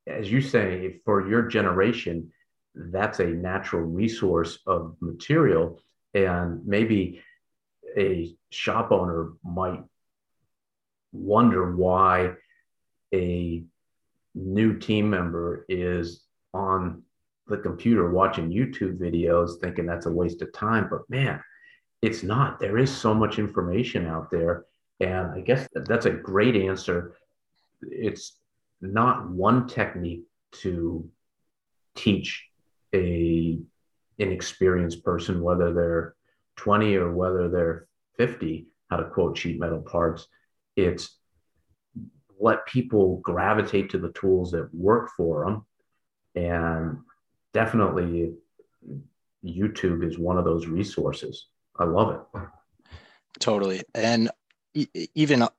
as 0.06 0.32
you 0.32 0.42
say, 0.42 1.00
for 1.04 1.28
your 1.28 1.44
generation, 1.44 2.32
that's 2.76 3.20
a 3.20 3.26
natural 3.26 3.82
resource 3.82 4.60
of 4.68 4.96
material. 5.00 5.82
And 6.14 6.66
maybe 6.68 7.24
a 7.98 8.36
shop 8.52 8.92
owner 8.92 9.32
might 9.44 9.82
wonder 11.12 11.76
why 11.76 12.34
a 13.14 13.64
new 14.36 14.78
team 14.78 15.10
member 15.10 15.66
is 15.70 16.24
on 16.54 17.04
the 17.48 17.58
computer 17.58 18.10
watching 18.12 18.50
YouTube 18.50 18.98
videos 18.98 19.60
thinking 19.60 19.86
that's 19.86 20.06
a 20.06 20.12
waste 20.12 20.42
of 20.42 20.54
time. 20.54 20.88
But 20.90 21.02
man, 21.10 21.42
it's 22.02 22.24
not. 22.24 22.60
There 22.60 22.78
is 22.78 22.96
so 22.96 23.14
much 23.14 23.40
information 23.40 24.08
out 24.08 24.32
there. 24.32 24.66
And 25.00 25.32
I 25.32 25.42
guess 25.42 25.68
that's 25.74 26.06
a 26.06 26.12
great 26.12 26.56
answer. 26.56 27.16
It's 27.82 28.38
not 28.82 29.30
one 29.30 29.68
technique 29.68 30.24
to 30.64 31.10
teach 31.96 32.48
a 32.94 33.60
inexperienced 34.18 35.04
person, 35.04 35.42
whether 35.42 35.74
they're 35.74 36.16
20 36.58 36.96
or 36.96 37.12
whether 37.12 37.50
they're 37.50 37.88
50, 38.18 38.68
how 38.90 38.98
to 38.98 39.06
quote 39.06 39.38
sheet 39.38 39.60
metal 39.60 39.82
parts. 39.82 40.28
It's 40.76 41.18
let 42.42 42.66
people 42.66 43.18
gravitate 43.18 43.90
to 43.92 44.00
the 44.00 44.12
tools 44.14 44.52
that 44.52 44.74
work 44.74 45.12
for 45.16 45.46
them. 45.46 45.66
And 46.36 46.98
definitely 47.54 48.34
YouTube 49.46 50.04
is 50.04 50.18
one 50.18 50.38
of 50.38 50.46
those 50.46 50.68
resources. 50.68 51.48
I 51.78 51.86
love 51.86 52.16
it. 52.16 52.42
Totally. 53.40 53.84
And 53.94 54.30
even 55.16 55.44
uh, 55.44 55.50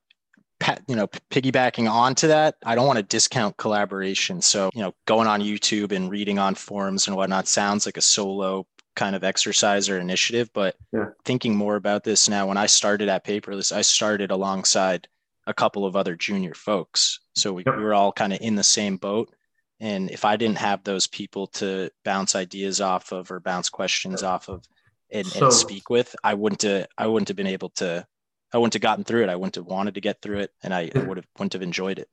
you 0.87 0.95
know 0.95 1.07
piggybacking 1.29 1.91
onto 1.91 2.27
that 2.27 2.55
i 2.65 2.73
don't 2.73 2.87
want 2.87 2.97
to 2.97 3.03
discount 3.03 3.55
collaboration 3.57 4.41
so 4.41 4.69
you 4.73 4.81
know 4.81 4.93
going 5.05 5.27
on 5.27 5.41
youtube 5.41 5.91
and 5.91 6.09
reading 6.09 6.39
on 6.39 6.55
forums 6.55 7.05
and 7.05 7.15
whatnot 7.15 7.47
sounds 7.47 7.85
like 7.85 7.97
a 7.97 8.01
solo 8.01 8.65
kind 8.95 9.15
of 9.15 9.23
exercise 9.23 9.89
or 9.89 9.99
initiative 9.99 10.49
but 10.53 10.75
yeah. 10.93 11.07
thinking 11.25 11.53
more 11.53 11.75
about 11.75 12.03
this 12.03 12.29
now 12.29 12.47
when 12.47 12.57
i 12.57 12.65
started 12.65 13.09
at 13.09 13.25
paperless 13.25 13.71
i 13.71 13.81
started 13.81 14.31
alongside 14.31 15.07
a 15.47 15.53
couple 15.53 15.85
of 15.85 15.95
other 15.95 16.15
junior 16.15 16.53
folks 16.53 17.19
so 17.35 17.53
we, 17.53 17.63
yep. 17.65 17.77
we 17.77 17.83
were 17.83 17.93
all 17.93 18.11
kind 18.11 18.33
of 18.33 18.39
in 18.41 18.55
the 18.55 18.63
same 18.63 18.97
boat 18.97 19.33
and 19.79 20.09
if 20.11 20.25
i 20.25 20.35
didn't 20.35 20.57
have 20.57 20.83
those 20.83 21.07
people 21.07 21.47
to 21.47 21.89
bounce 22.03 22.35
ideas 22.35 22.81
off 22.81 23.11
of 23.11 23.29
or 23.31 23.39
bounce 23.39 23.69
questions 23.69 24.23
off 24.23 24.49
of 24.49 24.63
and, 25.11 25.27
so, 25.27 25.45
and 25.45 25.53
speak 25.53 25.89
with 25.89 26.15
i 26.23 26.33
wouldn't 26.33 26.61
have 26.61 26.87
i 26.97 27.07
wouldn't 27.07 27.27
have 27.27 27.37
been 27.37 27.47
able 27.47 27.69
to 27.69 28.05
I 28.53 28.57
wouldn't 28.57 28.73
have 28.73 28.81
gotten 28.81 29.03
through 29.03 29.23
it. 29.23 29.29
I 29.29 29.35
wouldn't 29.35 29.55
have 29.55 29.65
wanted 29.65 29.95
to 29.95 30.01
get 30.01 30.21
through 30.21 30.39
it, 30.39 30.51
and 30.61 30.73
I, 30.73 30.91
I 30.95 30.99
would 30.99 31.17
have 31.17 31.25
wouldn't 31.37 31.53
have 31.53 31.63
enjoyed 31.63 31.99
it. 31.99 32.07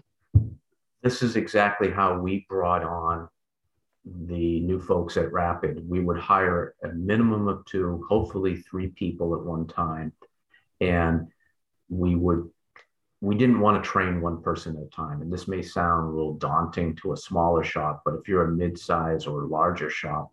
This 1.02 1.22
is 1.22 1.36
exactly 1.36 1.90
how 1.90 2.18
we 2.18 2.46
brought 2.48 2.82
on 2.82 3.28
the 4.04 4.60
new 4.60 4.80
folks 4.80 5.18
at 5.18 5.30
Rapid. 5.32 5.86
We 5.86 6.00
would 6.00 6.18
hire 6.18 6.74
a 6.82 6.88
minimum 6.88 7.46
of 7.46 7.64
two, 7.66 8.04
hopefully 8.08 8.56
three 8.56 8.88
people 8.88 9.34
at 9.34 9.42
one 9.42 9.66
time, 9.66 10.12
and 10.80 11.28
we 11.90 12.14
would 12.14 12.48
we 13.20 13.34
didn't 13.34 13.60
want 13.60 13.82
to 13.82 13.88
train 13.88 14.20
one 14.20 14.42
person 14.42 14.76
at 14.76 14.82
a 14.82 14.90
time. 14.90 15.20
And 15.20 15.32
this 15.32 15.46
may 15.46 15.62
sound 15.62 16.08
a 16.08 16.10
little 16.10 16.34
daunting 16.34 16.96
to 16.96 17.12
a 17.12 17.16
smaller 17.16 17.62
shop, 17.62 18.02
but 18.04 18.14
if 18.14 18.26
you're 18.26 18.44
a 18.44 18.52
mid-size 18.52 19.26
or 19.26 19.42
larger 19.42 19.90
shop, 19.90 20.32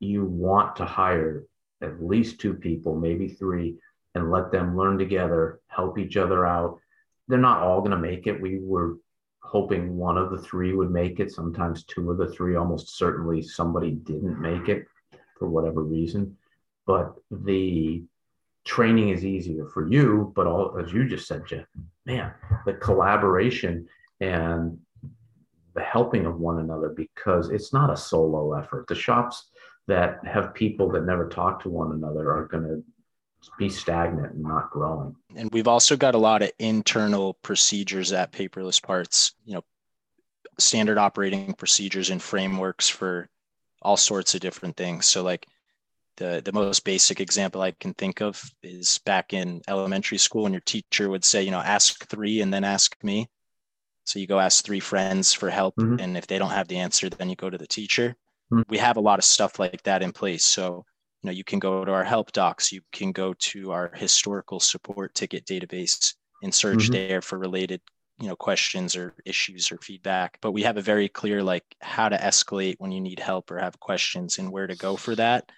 you 0.00 0.24
want 0.24 0.76
to 0.76 0.84
hire 0.84 1.44
at 1.82 2.02
least 2.02 2.40
two 2.40 2.54
people, 2.54 2.96
maybe 2.96 3.28
three, 3.28 3.76
and 4.14 4.30
let 4.30 4.50
them 4.50 4.76
learn 4.76 4.98
together, 4.98 5.60
help 5.68 5.98
each 5.98 6.16
other 6.16 6.46
out. 6.46 6.80
They're 7.28 7.38
not 7.38 7.62
all 7.62 7.80
going 7.80 7.90
to 7.90 7.98
make 7.98 8.26
it. 8.26 8.40
We 8.40 8.60
were 8.60 8.96
hoping 9.42 9.96
one 9.96 10.16
of 10.16 10.30
the 10.30 10.38
three 10.38 10.74
would 10.74 10.90
make 10.90 11.20
it. 11.20 11.30
Sometimes 11.30 11.84
two 11.84 12.10
of 12.10 12.16
the 12.16 12.28
three, 12.28 12.56
almost 12.56 12.96
certainly 12.96 13.42
somebody 13.42 13.90
didn't 13.90 14.40
make 14.40 14.68
it 14.68 14.86
for 15.38 15.48
whatever 15.48 15.82
reason. 15.82 16.36
But 16.86 17.14
the 17.30 18.04
training 18.66 19.10
is 19.10 19.24
easier 19.24 19.66
for 19.66 19.88
you. 19.88 20.32
But 20.36 20.46
all, 20.46 20.78
as 20.78 20.92
you 20.92 21.08
just 21.08 21.26
said, 21.26 21.46
Jeff, 21.46 21.64
man, 22.04 22.32
the 22.66 22.74
collaboration 22.74 23.88
and 24.20 24.78
the 25.74 25.82
helping 25.82 26.26
of 26.26 26.40
one 26.40 26.58
another 26.58 26.88
because 26.88 27.50
it's 27.50 27.72
not 27.72 27.90
a 27.90 27.96
solo 27.96 28.54
effort. 28.54 28.86
The 28.86 28.94
shops 28.94 29.50
that 29.86 30.18
have 30.26 30.52
people 30.52 30.90
that 30.90 31.04
never 31.04 31.28
talk 31.28 31.62
to 31.62 31.68
one 31.68 31.92
another 31.92 32.32
are 32.32 32.46
going 32.46 32.64
to 32.64 32.84
be 33.58 33.68
stagnant 33.68 34.32
and 34.32 34.42
not 34.42 34.70
growing. 34.70 35.14
And 35.36 35.52
we've 35.52 35.68
also 35.68 35.96
got 35.96 36.14
a 36.14 36.18
lot 36.18 36.42
of 36.42 36.50
internal 36.58 37.34
procedures 37.34 38.12
at 38.12 38.32
Paperless 38.32 38.82
Parts, 38.82 39.34
you 39.44 39.54
know, 39.54 39.64
standard 40.58 40.98
operating 40.98 41.52
procedures 41.52 42.10
and 42.10 42.20
frameworks 42.20 42.88
for 42.88 43.28
all 43.82 43.96
sorts 43.96 44.34
of 44.34 44.40
different 44.40 44.76
things. 44.76 45.06
So 45.06 45.22
like 45.22 45.46
the 46.16 46.42
the 46.44 46.52
most 46.52 46.84
basic 46.84 47.20
example 47.20 47.62
I 47.62 47.72
can 47.72 47.94
think 47.94 48.20
of 48.20 48.42
is 48.62 48.98
back 49.04 49.32
in 49.32 49.62
elementary 49.68 50.18
school 50.18 50.44
when 50.44 50.52
your 50.52 50.62
teacher 50.62 51.08
would 51.08 51.24
say, 51.24 51.42
you 51.42 51.50
know, 51.50 51.60
ask 51.60 52.08
3 52.08 52.40
and 52.40 52.52
then 52.52 52.64
ask 52.64 52.96
me. 53.02 53.28
So 54.04 54.18
you 54.18 54.26
go 54.26 54.38
ask 54.38 54.64
three 54.64 54.78
friends 54.78 55.32
for 55.32 55.50
help 55.50 55.74
mm-hmm. 55.76 55.98
and 55.98 56.16
if 56.16 56.28
they 56.28 56.38
don't 56.38 56.50
have 56.50 56.68
the 56.68 56.78
answer 56.78 57.10
then 57.10 57.28
you 57.28 57.36
go 57.36 57.50
to 57.50 57.58
the 57.58 57.66
teacher. 57.66 58.14
Mm-hmm. 58.52 58.62
We 58.68 58.78
have 58.78 58.96
a 58.96 59.00
lot 59.00 59.18
of 59.18 59.24
stuff 59.24 59.58
like 59.58 59.82
that 59.82 60.02
in 60.02 60.12
place. 60.12 60.44
So 60.44 60.84
you 61.22 61.28
know 61.28 61.32
you 61.32 61.44
can 61.44 61.58
go 61.58 61.84
to 61.84 61.92
our 61.92 62.04
help 62.04 62.30
docs 62.32 62.72
you 62.72 62.82
can 62.92 63.10
go 63.10 63.34
to 63.34 63.72
our 63.72 63.90
historical 63.94 64.60
support 64.60 65.14
ticket 65.14 65.44
database 65.44 66.14
and 66.42 66.54
search 66.54 66.84
mm-hmm. 66.84 66.92
there 66.92 67.20
for 67.20 67.38
related 67.38 67.80
you 68.20 68.28
know 68.28 68.36
questions 68.36 68.94
or 68.96 69.14
issues 69.24 69.72
or 69.72 69.78
feedback 69.78 70.38
but 70.40 70.52
we 70.52 70.62
have 70.62 70.76
a 70.76 70.82
very 70.82 71.08
clear 71.08 71.42
like 71.42 71.64
how 71.80 72.08
to 72.08 72.16
escalate 72.16 72.76
when 72.78 72.92
you 72.92 73.00
need 73.00 73.18
help 73.18 73.50
or 73.50 73.58
have 73.58 73.80
questions 73.80 74.38
and 74.38 74.50
where 74.50 74.66
to 74.66 74.76
go 74.76 74.96
for 74.96 75.14
that 75.14 75.50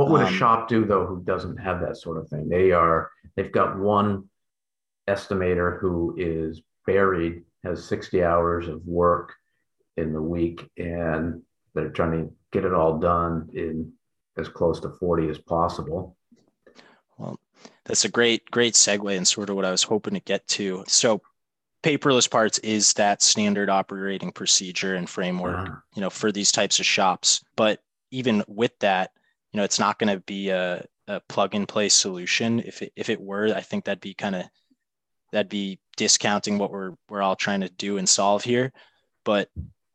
what 0.00 0.10
would 0.10 0.26
um, 0.26 0.34
a 0.34 0.36
shop 0.36 0.68
do 0.68 0.84
though 0.84 1.06
who 1.06 1.22
doesn't 1.22 1.56
have 1.56 1.80
that 1.80 1.96
sort 1.96 2.18
of 2.18 2.28
thing 2.28 2.48
they 2.48 2.72
are 2.72 3.10
they've 3.36 3.52
got 3.52 3.78
one 3.78 4.28
estimator 5.08 5.80
who 5.80 6.14
is 6.18 6.62
buried 6.86 7.42
has 7.64 7.84
60 7.84 8.24
hours 8.24 8.68
of 8.68 8.84
work 8.86 9.34
in 9.96 10.12
the 10.12 10.22
week 10.22 10.68
and 10.76 11.42
they're 11.74 11.90
trying 11.90 12.12
to 12.12 12.32
get 12.52 12.64
it 12.64 12.74
all 12.74 12.98
done 12.98 13.48
in 13.54 13.92
as 14.36 14.48
close 14.48 14.80
to 14.80 14.90
40 14.90 15.28
as 15.28 15.38
possible. 15.38 16.16
Well, 17.18 17.38
that's 17.84 18.04
a 18.04 18.08
great, 18.08 18.50
great 18.50 18.74
segue 18.74 19.16
and 19.16 19.26
sort 19.26 19.50
of 19.50 19.56
what 19.56 19.64
I 19.64 19.70
was 19.70 19.82
hoping 19.82 20.14
to 20.14 20.20
get 20.20 20.46
to. 20.48 20.84
So 20.86 21.20
paperless 21.82 22.30
parts 22.30 22.58
is 22.58 22.92
that 22.94 23.22
standard 23.22 23.68
operating 23.68 24.32
procedure 24.32 24.94
and 24.94 25.08
framework, 25.08 25.68
uh-huh. 25.68 25.76
you 25.94 26.00
know, 26.00 26.10
for 26.10 26.32
these 26.32 26.52
types 26.52 26.78
of 26.78 26.86
shops. 26.86 27.44
But 27.56 27.82
even 28.10 28.42
with 28.48 28.78
that, 28.80 29.12
you 29.52 29.58
know, 29.58 29.64
it's 29.64 29.78
not 29.78 29.98
going 29.98 30.14
to 30.14 30.20
be 30.20 30.50
a, 30.50 30.84
a 31.08 31.20
plug 31.28 31.54
and 31.54 31.68
play 31.68 31.88
solution. 31.88 32.60
If 32.60 32.82
it, 32.82 32.92
if 32.96 33.10
it 33.10 33.20
were, 33.20 33.54
I 33.54 33.60
think 33.60 33.84
that'd 33.84 34.00
be 34.00 34.14
kind 34.14 34.36
of, 34.36 34.44
that'd 35.32 35.48
be 35.48 35.80
discounting 35.96 36.58
what 36.58 36.70
we're, 36.70 36.92
we're 37.08 37.22
all 37.22 37.36
trying 37.36 37.60
to 37.60 37.68
do 37.68 37.98
and 37.98 38.08
solve 38.08 38.44
here. 38.44 38.72
But 39.24 39.48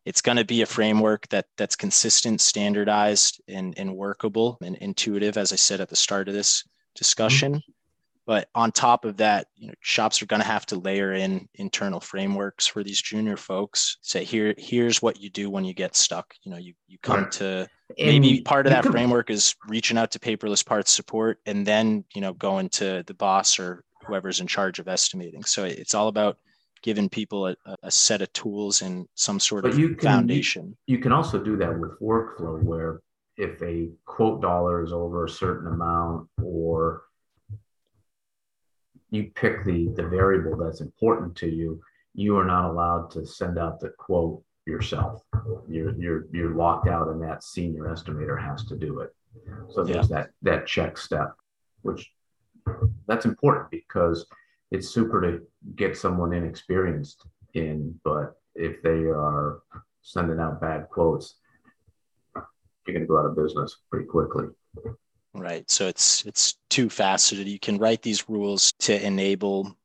it's 0.06 0.22
going 0.22 0.38
to 0.38 0.46
be 0.46 0.62
a 0.62 0.68
framework 0.68 1.28
that 1.30 1.46
that's 1.58 1.76
consistent 1.76 2.40
standardized 2.40 3.42
and, 3.48 3.74
and 3.78 3.96
workable 3.96 4.58
and 4.62 4.76
intuitive 4.78 5.38
as 5.38 5.52
i 5.52 5.56
said 5.56 5.82
at 5.82 5.90
the 5.90 5.96
start 5.96 6.28
of 6.28 6.34
this 6.34 6.64
discussion 6.96 7.56
mm-hmm. 7.56 7.72
But 8.26 8.50
on 8.56 8.72
top 8.72 9.06
of 9.06 9.18
that 9.18 9.48
you 9.56 9.68
know 9.68 9.74
shops 9.82 10.22
are 10.22 10.26
going 10.26 10.42
to 10.42 10.48
have 10.48 10.66
to 10.66 10.78
layer 10.78 11.14
in 11.14 11.48
internal 11.56 12.00
frameworks 12.00 12.68
for 12.68 12.84
these 12.84 13.02
junior 13.02 13.38
folks 13.38 13.98
say 14.02 14.24
here 14.24 14.54
here's 14.58 15.02
what 15.02 15.20
you 15.20 15.30
do 15.30 15.50
when 15.50 15.66
you 15.66 15.74
get 15.74 15.96
stuck 15.96 16.34
you 16.44 16.52
know 16.52 16.58
you, 16.58 16.74
you 16.88 16.98
come 17.02 17.24
right. 17.24 17.32
to 17.32 17.68
and 18.00 18.08
maybe 18.08 18.42
part 18.42 18.66
of 18.66 18.72
that 18.72 18.86
framework 18.86 19.30
is 19.30 19.56
reaching 19.68 19.98
out 19.98 20.12
to 20.12 20.20
paperless 20.20 20.66
parts 20.66 20.92
support 20.92 21.40
and 21.46 21.66
then 21.66 22.04
you 22.14 22.22
know 22.22 22.34
going 22.34 22.70
to 22.70 23.04
the 23.08 23.14
boss 23.14 23.60
or 23.60 23.84
whoever's 24.06 24.40
in 24.40 24.48
charge 24.48 24.80
of 24.80 24.88
estimating 24.88 25.44
so 25.44 25.64
it's 25.64 25.94
all 25.94 26.08
about 26.08 26.38
giving 26.86 27.10
people 27.10 27.48
a, 27.48 27.56
a 27.82 27.90
set 27.90 28.22
of 28.22 28.32
tools 28.34 28.84
and 28.84 29.08
some 29.16 29.40
sort 29.40 29.66
of 29.66 29.78
you 29.78 29.96
can, 29.96 30.08
foundation. 30.08 30.78
You, 30.86 30.98
you 30.98 31.02
can 31.02 31.12
also 31.12 31.44
do 31.44 31.58
that 31.58 31.80
with 31.80 32.00
workflow 32.00 32.62
where 32.62 33.02
if 33.38 33.60
a 33.64 33.90
quote 34.06 34.40
dollar 34.40 34.84
is 34.84 34.94
over 34.94 35.26
a 35.26 35.30
certain 35.30 35.74
amount 35.74 36.30
or 36.44 37.05
you 39.16 39.32
pick 39.36 39.64
the, 39.64 39.88
the 39.96 40.08
variable 40.08 40.58
that's 40.58 40.82
important 40.82 41.36
to 41.38 41.48
you, 41.48 41.82
you 42.14 42.38
are 42.38 42.46
not 42.46 42.70
allowed 42.70 43.10
to 43.12 43.26
send 43.26 43.58
out 43.58 43.80
the 43.80 43.90
quote 43.90 44.44
yourself. 44.66 45.22
You're 45.68 45.96
you're 46.00 46.26
you're 46.32 46.56
locked 46.56 46.88
out 46.88 47.08
and 47.10 47.22
that 47.22 47.44
senior 47.44 47.84
estimator 47.84 48.42
has 48.42 48.66
to 48.66 48.76
do 48.76 49.00
it. 49.00 49.16
So 49.70 49.84
there's 49.84 50.10
yeah. 50.10 50.16
that 50.18 50.30
that 50.44 50.68
check 50.68 50.98
step, 50.98 51.34
which 51.82 52.12
that's 53.08 53.26
important 53.26 53.70
because 53.70 54.26
it's 54.72 54.90
super 54.90 55.22
to 55.22 55.42
get 55.76 55.98
someone 55.98 56.34
inexperienced 56.34 57.26
in, 57.54 58.00
but 58.04 58.36
if 58.56 58.82
they 58.82 59.06
are 59.06 59.62
sending 60.02 60.40
out 60.40 60.62
bad 60.62 60.90
quotes, 60.90 61.36
you're 62.36 62.46
going 62.94 63.02
to 63.02 63.08
go 63.08 63.20
out 63.20 63.26
of 63.26 63.36
business 63.36 63.78
pretty 63.90 64.06
quickly. 64.06 64.46
Right. 65.36 65.70
So 65.70 65.88
it's 65.88 66.26
it's 66.26 66.58
two 66.70 66.90
faceted. 66.90 67.48
You 67.48 67.60
can 67.60 67.78
write 67.78 68.02
these 68.02 68.30
rules 68.30 68.72
to 68.80 69.06
enable 69.06 69.76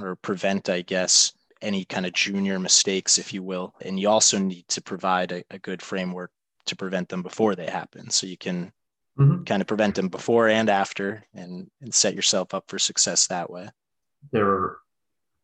or 0.00 0.16
prevent, 0.16 0.68
I 0.68 0.80
guess, 0.82 1.32
any 1.60 1.84
kind 1.84 2.06
of 2.06 2.12
junior 2.14 2.58
mistakes, 2.58 3.18
if 3.18 3.34
you 3.34 3.42
will. 3.42 3.74
And 3.82 4.00
you 4.00 4.08
also 4.08 4.38
need 4.38 4.66
to 4.68 4.80
provide 4.80 5.32
a, 5.32 5.44
a 5.50 5.58
good 5.58 5.82
framework 5.82 6.30
to 6.66 6.76
prevent 6.76 7.08
them 7.08 7.22
before 7.22 7.54
they 7.54 7.66
happen. 7.66 8.08
So 8.10 8.26
you 8.26 8.38
can 8.38 8.72
mm-hmm. 9.18 9.42
kind 9.44 9.60
of 9.60 9.68
prevent 9.68 9.96
them 9.96 10.08
before 10.08 10.48
and 10.48 10.70
after 10.70 11.24
and, 11.34 11.70
and 11.82 11.94
set 11.94 12.14
yourself 12.14 12.54
up 12.54 12.64
for 12.68 12.78
success 12.78 13.26
that 13.26 13.50
way 13.50 13.68
there 14.32 14.48
are 14.48 14.78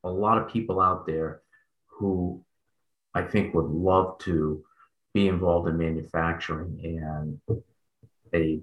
a 0.04 0.10
lot 0.10 0.38
of 0.38 0.48
people 0.48 0.80
out 0.80 1.06
there 1.06 1.42
who 1.86 2.42
I 3.14 3.22
think 3.22 3.54
would 3.54 3.70
love 3.70 4.18
to 4.20 4.62
be 5.14 5.28
involved 5.28 5.68
in 5.68 5.78
manufacturing 5.78 6.78
and 7.48 7.60
a 8.34 8.60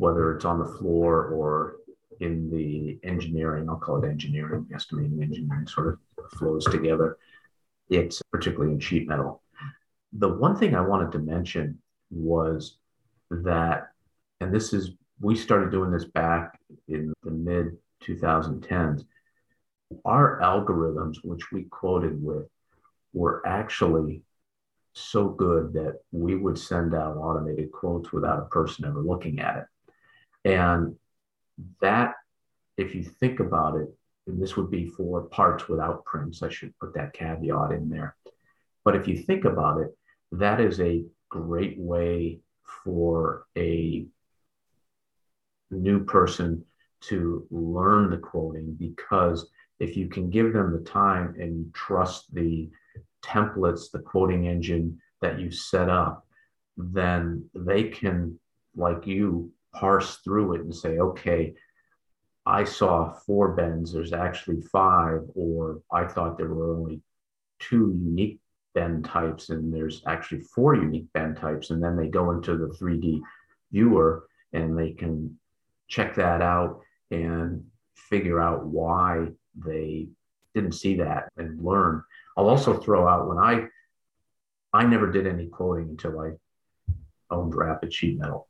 whether 0.00 0.34
it's 0.34 0.46
on 0.46 0.58
the 0.58 0.64
floor 0.78 1.26
or 1.26 1.76
in 2.20 2.50
the 2.50 2.98
engineering, 3.06 3.68
I'll 3.68 3.76
call 3.76 4.02
it 4.02 4.08
engineering, 4.08 4.66
estimating 4.74 5.22
engineering 5.22 5.66
sort 5.66 5.88
of 5.88 5.98
flows 6.38 6.64
together. 6.64 7.18
It's 7.90 8.22
particularly 8.32 8.72
in 8.72 8.80
sheet 8.80 9.06
metal. 9.06 9.42
The 10.14 10.28
one 10.28 10.56
thing 10.56 10.74
I 10.74 10.80
wanted 10.80 11.12
to 11.12 11.18
mention 11.18 11.78
was 12.10 12.78
that, 13.30 13.88
and 14.40 14.54
this 14.54 14.72
is, 14.72 14.92
we 15.20 15.36
started 15.36 15.70
doing 15.70 15.90
this 15.90 16.06
back 16.06 16.58
in 16.88 17.12
the 17.22 17.30
mid 17.30 17.76
2010s. 18.02 19.04
Our 20.06 20.40
algorithms, 20.40 21.16
which 21.22 21.52
we 21.52 21.64
quoted 21.64 22.22
with, 22.22 22.46
were 23.12 23.46
actually 23.46 24.22
so 24.94 25.28
good 25.28 25.74
that 25.74 26.00
we 26.10 26.36
would 26.36 26.58
send 26.58 26.94
out 26.94 27.18
automated 27.18 27.70
quotes 27.70 28.12
without 28.12 28.38
a 28.38 28.46
person 28.46 28.86
ever 28.86 29.02
looking 29.02 29.40
at 29.40 29.58
it. 29.58 29.64
Mm-hmm. 30.46 30.60
And 30.60 30.96
that, 31.80 32.14
if 32.76 32.94
you 32.94 33.02
think 33.02 33.40
about 33.40 33.76
it, 33.76 33.88
and 34.26 34.40
this 34.40 34.56
would 34.56 34.70
be 34.70 34.86
for 34.86 35.22
parts 35.22 35.68
without 35.68 36.04
prints, 36.04 36.42
I 36.42 36.48
should 36.48 36.78
put 36.78 36.94
that 36.94 37.12
caveat 37.12 37.72
in 37.72 37.88
there. 37.88 38.16
But 38.84 38.96
if 38.96 39.08
you 39.08 39.16
think 39.16 39.44
about 39.44 39.80
it, 39.80 39.96
that 40.32 40.60
is 40.60 40.80
a 40.80 41.04
great 41.28 41.78
way 41.78 42.40
for 42.84 43.44
a 43.56 44.06
new 45.70 46.04
person 46.04 46.64
to 47.00 47.46
learn 47.50 48.10
the 48.10 48.18
quoting 48.18 48.74
because 48.78 49.48
if 49.78 49.96
you 49.96 50.08
can 50.08 50.28
give 50.28 50.52
them 50.52 50.72
the 50.72 50.84
time 50.90 51.34
and 51.38 51.56
you 51.56 51.70
trust 51.72 52.32
the 52.34 52.68
templates, 53.22 53.90
the 53.90 53.98
quoting 53.98 54.46
engine 54.46 55.00
that 55.22 55.38
you 55.38 55.50
set 55.50 55.88
up, 55.88 56.26
then 56.76 57.48
they 57.54 57.84
can, 57.84 58.38
like 58.76 59.06
you, 59.06 59.50
parse 59.72 60.16
through 60.18 60.54
it 60.54 60.60
and 60.62 60.74
say, 60.74 60.98
okay, 60.98 61.54
I 62.46 62.64
saw 62.64 63.12
four 63.12 63.52
bends, 63.52 63.92
there's 63.92 64.12
actually 64.12 64.60
five, 64.62 65.20
or 65.34 65.82
I 65.92 66.04
thought 66.04 66.36
there 66.36 66.48
were 66.48 66.74
only 66.74 67.00
two 67.58 67.94
unique 68.02 68.40
bend 68.74 69.04
types, 69.04 69.50
and 69.50 69.72
there's 69.72 70.02
actually 70.06 70.40
four 70.40 70.74
unique 70.74 71.12
bend 71.12 71.36
types. 71.36 71.70
And 71.70 71.82
then 71.82 71.96
they 71.96 72.08
go 72.08 72.30
into 72.30 72.56
the 72.56 72.68
3D 72.68 73.20
viewer 73.72 74.26
and 74.52 74.76
they 74.76 74.92
can 74.92 75.38
check 75.88 76.14
that 76.16 76.42
out 76.42 76.80
and 77.10 77.64
figure 77.94 78.40
out 78.40 78.64
why 78.64 79.26
they 79.54 80.08
didn't 80.54 80.72
see 80.72 80.96
that 80.96 81.28
and 81.36 81.62
learn. 81.62 82.02
I'll 82.36 82.48
also 82.48 82.78
throw 82.78 83.06
out 83.08 83.28
when 83.28 83.38
I 83.38 83.68
I 84.72 84.84
never 84.84 85.10
did 85.10 85.26
any 85.26 85.46
quoting 85.46 85.90
until 85.90 86.20
I 86.20 86.30
owned 87.30 87.54
Rapid 87.54 87.92
Sheet 87.92 88.18
Metal. 88.18 88.46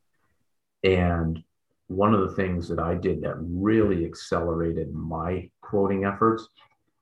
And 0.83 1.43
one 1.89 2.15
of 2.15 2.21
the 2.21 2.37
things 2.37 2.69
that 2.69 2.79
I 2.79 2.95
did 2.95 3.23
that 3.23 3.35
really 3.39 4.05
accelerated 4.05 4.93
my 4.93 5.51
quoting 5.61 6.05
efforts 6.05 6.49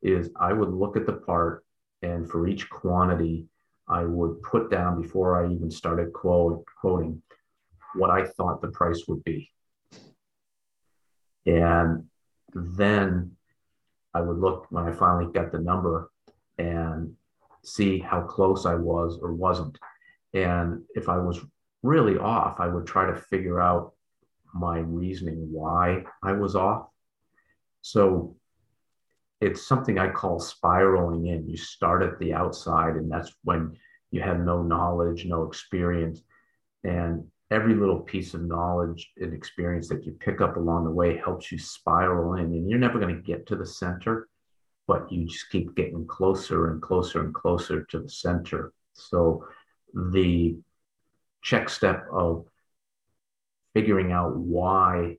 is 0.03 0.31
I 0.41 0.53
would 0.53 0.73
look 0.73 0.97
at 0.97 1.07
the 1.07 1.13
part 1.13 1.65
and 2.03 2.29
for 2.31 2.47
each 2.47 2.69
quantity, 2.71 3.47
I 3.89 4.05
would 4.05 4.43
put 4.43 4.71
down 4.71 5.01
before 5.01 5.43
I 5.43 5.53
even 5.53 5.71
started 5.71 6.13
quote, 6.13 6.65
quoting 6.81 7.23
what 7.95 8.11
I 8.11 8.25
thought 8.25 8.61
the 8.61 8.69
price 8.69 9.05
would 9.09 9.25
be. 9.25 9.51
And 11.47 12.05
then 12.55 13.33
I 14.15 14.21
would 14.21 14.39
look 14.39 14.67
when 14.71 14.85
I 14.87 14.93
finally 14.93 15.33
got 15.33 15.53
the 15.53 15.59
number 15.59 16.11
and 16.59 17.15
see 17.65 17.99
how 17.99 18.23
close 18.23 18.67
I 18.67 18.75
was 18.75 19.19
or 19.21 19.33
wasn't. 19.33 19.79
And 20.35 20.83
if 20.95 21.09
I 21.09 21.19
was 21.19 21.41
really 21.83 22.19
off, 22.19 22.61
I 22.61 22.69
would 22.69 22.87
try 22.87 23.07
to 23.07 23.17
figure 23.17 23.61
out 23.61 23.93
my 24.55 24.79
reasoning 24.79 25.53
why 25.53 26.05
I 26.23 26.33
was 26.33 26.57
off. 26.57 26.89
So 27.83 28.37
it's 29.41 29.67
something 29.67 29.99
I 29.99 30.11
call 30.11 30.41
spiraling 30.41 31.27
in. 31.27 31.49
You 31.49 31.57
start 31.57 32.03
at 32.03 32.19
the 32.19 32.35
outside, 32.35 32.97
and 32.97 33.11
that's 33.11 33.33
when 33.45 33.77
you 34.11 34.21
have 34.23 34.41
no 34.41 34.63
knowledge, 34.63 35.27
no 35.27 35.45
experience. 35.45 36.23
And 36.83 37.25
every 37.51 37.75
little 37.75 38.01
piece 38.01 38.35
of 38.35 38.43
knowledge 38.43 39.11
and 39.19 39.33
experience 39.33 39.89
that 39.89 40.05
you 40.05 40.13
pick 40.13 40.41
up 40.41 40.57
along 40.57 40.85
the 40.85 40.91
way 40.91 41.17
helps 41.17 41.53
you 41.53 41.59
spiral 41.59 42.35
in. 42.35 42.47
And 42.47 42.69
you're 42.69 42.79
never 42.79 42.99
going 42.99 43.15
to 43.15 43.23
get 43.23 43.47
to 43.47 43.57
the 43.57 43.67
center, 43.67 44.29
but 44.87 45.11
you 45.13 45.27
just 45.27 45.51
keep 45.51 45.75
getting 45.77 46.07
closer 46.07 46.73
and 46.73 46.83
closer 46.83 47.21
and 47.25 47.35
closer 47.35 47.85
to 47.85 48.01
the 48.01 48.09
center. 48.09 48.73
So 48.95 49.45
the 49.95 50.57
check 51.43 51.69
step 51.69 52.07
of 52.13 52.47
figuring 53.75 54.13
out 54.13 54.37
why 54.37 55.17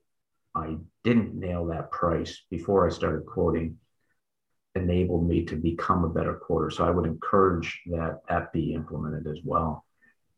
I 0.55 0.77
didn't 1.03 1.35
nail 1.35 1.67
that 1.67 1.91
price 1.91 2.41
before 2.49 2.87
I 2.87 2.91
started 2.91 3.25
quoting 3.25 3.77
enabled 4.75 5.27
me 5.27 5.45
to 5.45 5.55
become 5.55 6.03
a 6.03 6.09
better 6.09 6.33
quoter. 6.33 6.69
So 6.69 6.85
I 6.85 6.89
would 6.89 7.05
encourage 7.05 7.81
that 7.87 8.19
that 8.29 8.53
be 8.53 8.73
implemented 8.73 9.27
as 9.27 9.39
well. 9.43 9.85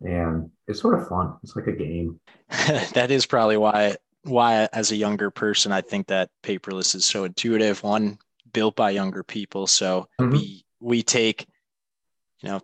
And 0.01 0.49
it's 0.67 0.81
sort 0.81 0.99
of 0.99 1.07
fun. 1.07 1.35
It's 1.43 1.55
like 1.55 1.67
a 1.67 1.73
game. 1.73 2.19
that 2.93 3.11
is 3.11 3.25
probably 3.25 3.57
why 3.57 3.97
why 4.23 4.67
as 4.71 4.91
a 4.91 4.95
younger 4.95 5.31
person 5.31 5.71
I 5.71 5.81
think 5.81 6.07
that 6.07 6.29
paperless 6.43 6.95
is 6.95 7.05
so 7.05 7.23
intuitive. 7.23 7.83
One 7.83 8.17
built 8.53 8.75
by 8.75 8.91
younger 8.91 9.23
people, 9.23 9.67
so 9.67 10.07
mm-hmm. 10.19 10.31
we 10.31 10.65
we 10.79 11.03
take 11.03 11.47
you 12.41 12.49
know 12.49 12.61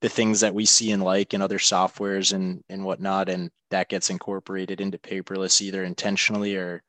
the 0.00 0.08
things 0.08 0.40
that 0.40 0.54
we 0.54 0.64
see 0.64 0.92
and 0.92 1.02
like 1.02 1.34
in 1.34 1.42
other 1.42 1.58
softwares 1.58 2.32
and 2.32 2.62
and 2.68 2.84
whatnot, 2.84 3.28
and 3.28 3.50
that 3.70 3.88
gets 3.88 4.10
incorporated 4.10 4.80
into 4.80 4.98
paperless 4.98 5.60
either 5.60 5.84
intentionally 5.84 6.56
or 6.56 6.82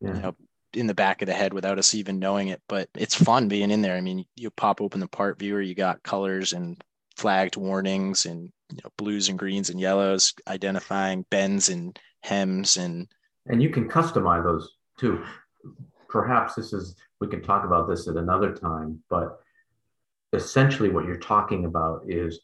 yeah. 0.00 0.14
you 0.14 0.20
know 0.20 0.36
in 0.74 0.86
the 0.86 0.94
back 0.94 1.20
of 1.20 1.26
the 1.26 1.34
head 1.34 1.52
without 1.52 1.78
us 1.78 1.94
even 1.94 2.18
knowing 2.18 2.48
it. 2.48 2.60
But 2.68 2.88
it's 2.94 3.14
fun 3.14 3.48
being 3.48 3.70
in 3.70 3.82
there. 3.82 3.96
I 3.96 4.00
mean, 4.00 4.24
you 4.36 4.50
pop 4.50 4.80
open 4.80 5.00
the 5.00 5.08
part 5.08 5.38
viewer, 5.38 5.60
you 5.60 5.74
got 5.74 6.02
colors 6.02 6.52
and 6.52 6.80
flagged 7.16 7.56
warnings 7.56 8.26
and 8.26 8.50
you 8.70 8.78
know 8.84 8.90
blues 8.96 9.28
and 9.28 9.38
greens 9.38 9.70
and 9.70 9.80
yellows, 9.80 10.34
identifying 10.46 11.24
bends 11.30 11.68
and 11.68 11.98
hems 12.22 12.76
and 12.76 13.08
and 13.46 13.62
you 13.62 13.70
can 13.70 13.88
customize 13.88 14.44
those 14.44 14.76
too. 14.98 15.24
Perhaps 16.08 16.54
this 16.54 16.72
is 16.72 16.96
we 17.20 17.28
can 17.28 17.42
talk 17.42 17.64
about 17.64 17.88
this 17.88 18.06
at 18.08 18.16
another 18.16 18.54
time, 18.54 19.02
but 19.08 19.40
essentially 20.32 20.88
what 20.88 21.04
you're 21.04 21.16
talking 21.16 21.64
about 21.64 22.02
is 22.06 22.40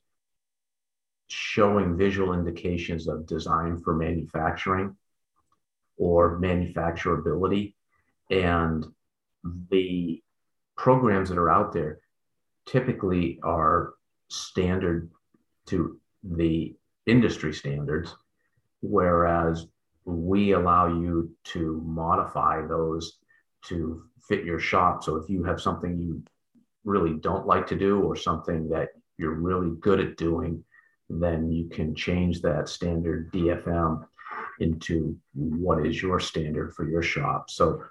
showing 1.29 1.97
visual 1.97 2.33
indications 2.35 3.09
of 3.09 3.27
design 3.27 3.81
for 3.83 3.95
manufacturing 3.95 4.97
or 5.97 6.39
manufacturability 6.41 7.75
and 8.31 8.87
the 9.71 10.23
programs 10.77 11.29
that 11.29 11.39
are 11.39 11.51
out 11.51 11.73
there 11.73 11.99
typically 12.67 13.39
are 13.43 13.95
standard 14.29 15.11
to 15.67 15.99
the 16.23 16.75
industry 17.07 17.53
standards, 17.53 18.15
whereas 18.81 19.67
we 20.05 20.53
allow 20.53 20.87
you 20.87 21.31
to 21.45 21.81
modify 21.85 22.65
those 22.67 23.19
to 23.65 24.05
fit 24.29 24.45
your 24.45 24.59
shop. 24.59 25.03
So 25.03 25.17
if 25.17 25.29
you 25.31 25.45
have 25.45 25.61
something 25.61 25.99
you 25.99 26.23
really 26.85 27.15
don't 27.15 27.47
like 27.47 27.67
to 27.69 27.77
do 27.77 28.01
or 28.01 28.17
something 28.17 28.69
that 28.69 28.89
you're 29.19 29.35
really 29.35 29.75
good 29.81 30.01
at 30.01 30.17
doing, 30.17 30.63
then 31.09 31.51
you 31.51 31.69
can 31.69 31.95
change 31.95 32.43
that 32.43 32.69
standard 32.69 33.33
DFM 33.33 34.07
into 34.61 35.17
what 35.35 35.87
is 35.87 36.01
your 36.01 36.19
standard 36.19 36.75
for 36.75 36.89
your 36.89 37.03
shop. 37.03 37.51
So 37.51 37.83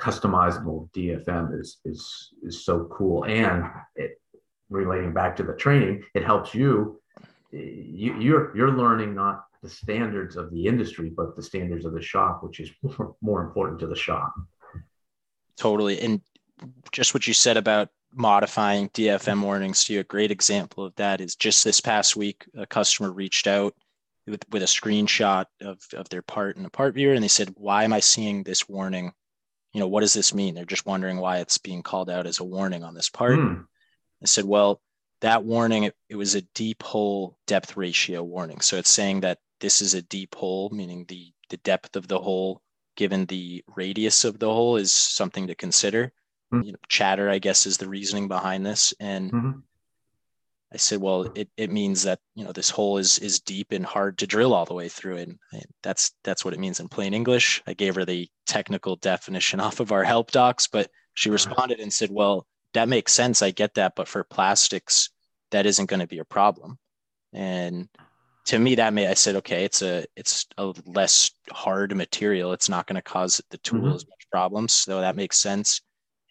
customizable 0.00 0.90
DFM 0.92 1.58
is 1.60 1.78
is 1.84 2.30
is 2.42 2.64
so 2.64 2.84
cool. 2.92 3.24
And 3.24 3.64
it, 3.96 4.20
relating 4.70 5.12
back 5.12 5.36
to 5.36 5.42
the 5.42 5.54
training, 5.54 6.04
it 6.14 6.24
helps 6.24 6.54
you. 6.54 7.00
You 7.52 8.18
you're 8.18 8.56
you're 8.56 8.76
learning 8.76 9.14
not 9.14 9.44
the 9.62 9.68
standards 9.68 10.36
of 10.36 10.50
the 10.50 10.66
industry, 10.66 11.10
but 11.10 11.36
the 11.36 11.42
standards 11.42 11.84
of 11.84 11.94
the 11.94 12.02
shop, 12.02 12.42
which 12.42 12.60
is 12.60 12.70
more, 12.82 13.16
more 13.22 13.42
important 13.42 13.80
to 13.80 13.86
the 13.86 13.96
shop. 13.96 14.34
Totally, 15.56 16.00
and 16.00 16.20
just 16.92 17.14
what 17.14 17.26
you 17.26 17.34
said 17.34 17.56
about 17.56 17.88
modifying 18.14 18.88
DFM 18.90 19.42
warnings 19.42 19.84
to 19.84 19.94
you, 19.94 20.00
a 20.00 20.04
great 20.04 20.30
example 20.30 20.84
of 20.84 20.94
that 20.96 21.20
is 21.20 21.36
just 21.36 21.64
this 21.64 21.80
past 21.80 22.16
week, 22.16 22.44
a 22.56 22.66
customer 22.66 23.12
reached 23.12 23.46
out 23.46 23.74
with, 24.26 24.44
with 24.50 24.62
a 24.62 24.66
screenshot 24.66 25.46
of, 25.60 25.78
of 25.94 26.08
their 26.08 26.22
part 26.22 26.56
in 26.56 26.62
the 26.62 26.70
part 26.70 26.94
viewer 26.94 27.14
and 27.14 27.22
they 27.22 27.28
said, 27.28 27.54
Why 27.56 27.84
am 27.84 27.92
I 27.92 28.00
seeing 28.00 28.42
this 28.42 28.68
warning 28.68 29.12
you 29.74 29.80
know, 29.80 29.88
what 29.88 30.00
does 30.00 30.14
this 30.14 30.32
mean? 30.32 30.54
They're 30.54 30.64
just 30.64 30.86
wondering 30.86 31.18
why 31.18 31.38
it's 31.38 31.58
being 31.58 31.82
called 31.82 32.08
out 32.08 32.26
as 32.26 32.38
a 32.38 32.44
warning 32.44 32.84
on 32.84 32.94
this 32.94 33.10
part. 33.10 33.38
Mm. 33.38 33.64
I 34.22 34.26
said, 34.26 34.44
well, 34.44 34.80
that 35.20 35.44
warning, 35.44 35.82
it, 35.82 35.96
it 36.08 36.14
was 36.14 36.36
a 36.36 36.42
deep 36.54 36.82
hole 36.82 37.36
depth 37.48 37.76
ratio 37.76 38.22
warning. 38.22 38.60
So 38.60 38.76
it's 38.76 38.90
saying 38.90 39.20
that 39.20 39.38
this 39.60 39.82
is 39.82 39.94
a 39.94 40.02
deep 40.02 40.36
hole, 40.36 40.70
meaning 40.70 41.04
the, 41.08 41.32
the 41.50 41.56
depth 41.58 41.96
of 41.96 42.06
the 42.06 42.20
hole 42.20 42.62
given 42.96 43.26
the 43.26 43.64
radius 43.74 44.24
of 44.24 44.38
the 44.38 44.46
hole 44.46 44.76
is 44.76 44.92
something 44.92 45.48
to 45.48 45.56
consider. 45.56 46.12
Mm. 46.54 46.66
You 46.66 46.72
know, 46.72 46.78
chatter, 46.88 47.28
I 47.28 47.38
guess, 47.38 47.66
is 47.66 47.76
the 47.76 47.88
reasoning 47.88 48.28
behind 48.28 48.64
this. 48.64 48.94
And 49.00 49.32
mm-hmm. 49.32 49.58
I 50.72 50.76
said, 50.76 51.00
well, 51.00 51.22
it, 51.34 51.48
it 51.56 51.70
means 51.70 52.02
that 52.02 52.18
you 52.34 52.44
know 52.44 52.52
this 52.52 52.70
hole 52.70 52.98
is 52.98 53.18
is 53.20 53.40
deep 53.40 53.72
and 53.72 53.86
hard 53.86 54.18
to 54.18 54.26
drill 54.26 54.52
all 54.52 54.64
the 54.64 54.74
way 54.74 54.88
through, 54.88 55.18
and 55.18 55.38
that's 55.82 56.12
that's 56.24 56.44
what 56.44 56.54
it 56.54 56.60
means 56.60 56.80
in 56.80 56.88
plain 56.88 57.14
English. 57.14 57.62
I 57.66 57.74
gave 57.74 57.94
her 57.94 58.04
the 58.04 58.28
technical 58.46 58.96
definition 58.96 59.60
off 59.66 59.80
of 59.80 59.92
our 59.92 60.04
help 60.04 60.32
docs, 60.32 60.66
but 60.66 60.90
she 61.14 61.30
responded 61.30 61.78
and 61.78 61.92
said, 61.92 62.10
well, 62.10 62.46
that 62.72 62.88
makes 62.88 63.12
sense. 63.12 63.40
I 63.40 63.52
get 63.52 63.74
that, 63.74 63.94
but 63.94 64.08
for 64.08 64.24
plastics, 64.24 65.10
that 65.52 65.66
isn't 65.66 65.88
going 65.88 66.00
to 66.00 66.08
be 66.08 66.18
a 66.18 66.24
problem. 66.24 66.78
And 67.32 67.88
to 68.46 68.58
me 68.58 68.74
that 68.74 68.92
made 68.92 69.08
I 69.08 69.14
said, 69.14 69.36
okay, 69.36 69.64
it's 69.64 69.82
a 69.82 70.04
it's 70.16 70.46
a 70.58 70.74
less 70.86 71.30
hard 71.50 71.96
material. 71.96 72.52
It's 72.52 72.68
not 72.68 72.86
going 72.86 72.96
to 72.96 73.02
cause 73.02 73.40
the 73.50 73.58
tool 73.58 73.80
mm-hmm. 73.80 73.94
as 73.94 74.06
much 74.06 74.30
problems. 74.30 74.72
So 74.72 75.00
that 75.00 75.16
makes 75.16 75.38
sense. 75.38 75.80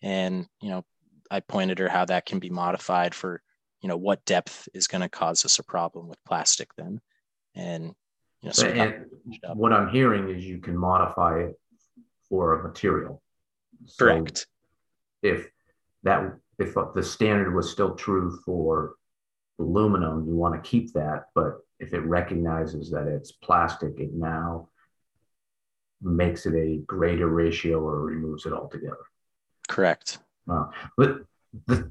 And 0.04 0.46
you 0.62 0.70
know, 0.70 0.86
I 1.32 1.40
pointed 1.40 1.80
her 1.80 1.90
how 1.90 2.06
that 2.06 2.28
can 2.28 2.38
be 2.38 2.52
modified 2.52 3.16
for 3.16 3.42
you 3.82 3.90
know 3.90 3.98
what 3.98 4.26
depth 4.26 4.70
is 4.74 4.88
going 4.88 5.02
to 5.02 5.10
cause 5.10 5.44
us 5.46 5.58
a 5.58 5.64
problem 5.64 6.08
with 6.08 6.24
plastic 6.26 6.70
then. 6.76 7.02
And 7.56 7.96
you 8.42 8.50
know, 8.50 8.52
so 8.52 8.68
and 8.68 9.06
what 9.56 9.74
I'm 9.74 9.90
hearing 9.90 10.30
is 10.30 10.46
you 10.46 10.60
can 10.60 10.78
modify 10.78 11.40
it 11.40 11.56
for 12.30 12.60
a 12.60 12.68
material. 12.68 13.22
Correct. 13.98 14.38
So 14.40 14.46
if 15.24 15.50
that 16.04 16.34
if 16.60 16.76
the 16.76 17.04
standard 17.04 17.56
was 17.56 17.72
still 17.72 17.96
true 17.96 18.40
for 18.46 18.96
aluminum, 19.60 20.28
you 20.28 20.36
want 20.36 20.62
to 20.62 20.70
keep 20.70 20.94
that, 20.94 21.26
but 21.34 21.60
if 21.80 21.94
it 21.94 22.02
recognizes 22.02 22.92
that 22.92 23.08
it's 23.08 23.32
plastic, 23.32 24.00
it 24.00 24.14
now 24.14 24.70
makes 26.02 26.46
it 26.46 26.56
a 26.56 26.78
greater 26.86 27.28
ratio 27.28 27.80
or 27.80 28.02
removes 28.02 28.46
it 28.46 28.54
altogether. 28.54 28.98
Correct. 29.68 30.20
Uh, 30.50 30.66
but 30.98 31.22
the, 31.68 31.90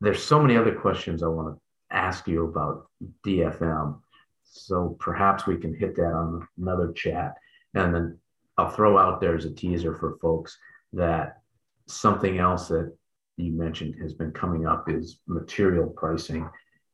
there's 0.00 0.22
so 0.22 0.40
many 0.40 0.56
other 0.56 0.74
questions 0.74 1.22
I 1.22 1.28
want 1.28 1.56
to 1.56 1.96
ask 1.96 2.26
you 2.26 2.44
about 2.44 2.86
DFM. 3.26 3.98
So 4.42 4.96
perhaps 5.00 5.46
we 5.46 5.56
can 5.56 5.74
hit 5.74 5.96
that 5.96 6.12
on 6.12 6.46
another 6.60 6.92
chat. 6.92 7.34
And 7.74 7.94
then 7.94 8.18
I'll 8.56 8.70
throw 8.70 8.98
out 8.98 9.20
there 9.20 9.36
as 9.36 9.44
a 9.44 9.50
teaser 9.50 9.94
for 9.94 10.18
folks 10.20 10.56
that 10.92 11.38
something 11.86 12.38
else 12.38 12.68
that 12.68 12.94
you 13.36 13.52
mentioned 13.52 13.96
has 14.00 14.14
been 14.14 14.30
coming 14.30 14.66
up 14.66 14.88
is 14.88 15.18
material 15.26 15.88
pricing. 15.88 16.48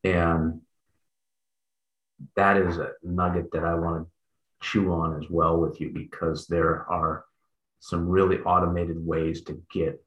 And 0.04 0.60
that 2.36 2.56
is 2.56 2.78
a 2.78 2.92
nugget 3.02 3.50
that 3.52 3.64
I 3.64 3.74
want 3.74 4.04
to 4.04 4.10
chew 4.66 4.92
on 4.92 5.22
as 5.22 5.28
well 5.30 5.58
with 5.58 5.80
you 5.80 5.90
because 5.90 6.46
there 6.46 6.86
are 6.90 7.24
some 7.80 8.08
really 8.08 8.38
automated 8.40 9.04
ways 9.04 9.42
to 9.42 9.60
get 9.72 10.02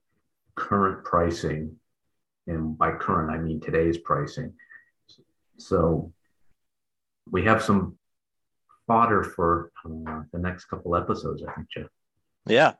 current 0.55 1.03
pricing. 1.03 1.75
And 2.47 2.77
by 2.77 2.91
current, 2.91 3.31
I 3.31 3.37
mean 3.37 3.59
today's 3.59 3.97
pricing. 3.97 4.53
So 5.57 6.13
we 7.29 7.43
have 7.45 7.61
some 7.61 7.97
fodder 8.87 9.23
for 9.23 9.71
uh, 9.85 10.21
the 10.31 10.39
next 10.39 10.65
couple 10.65 10.95
episodes, 10.95 11.43
I 11.47 11.53
think, 11.53 11.67
Jeff. 11.75 11.87
Yeah, 12.45 12.73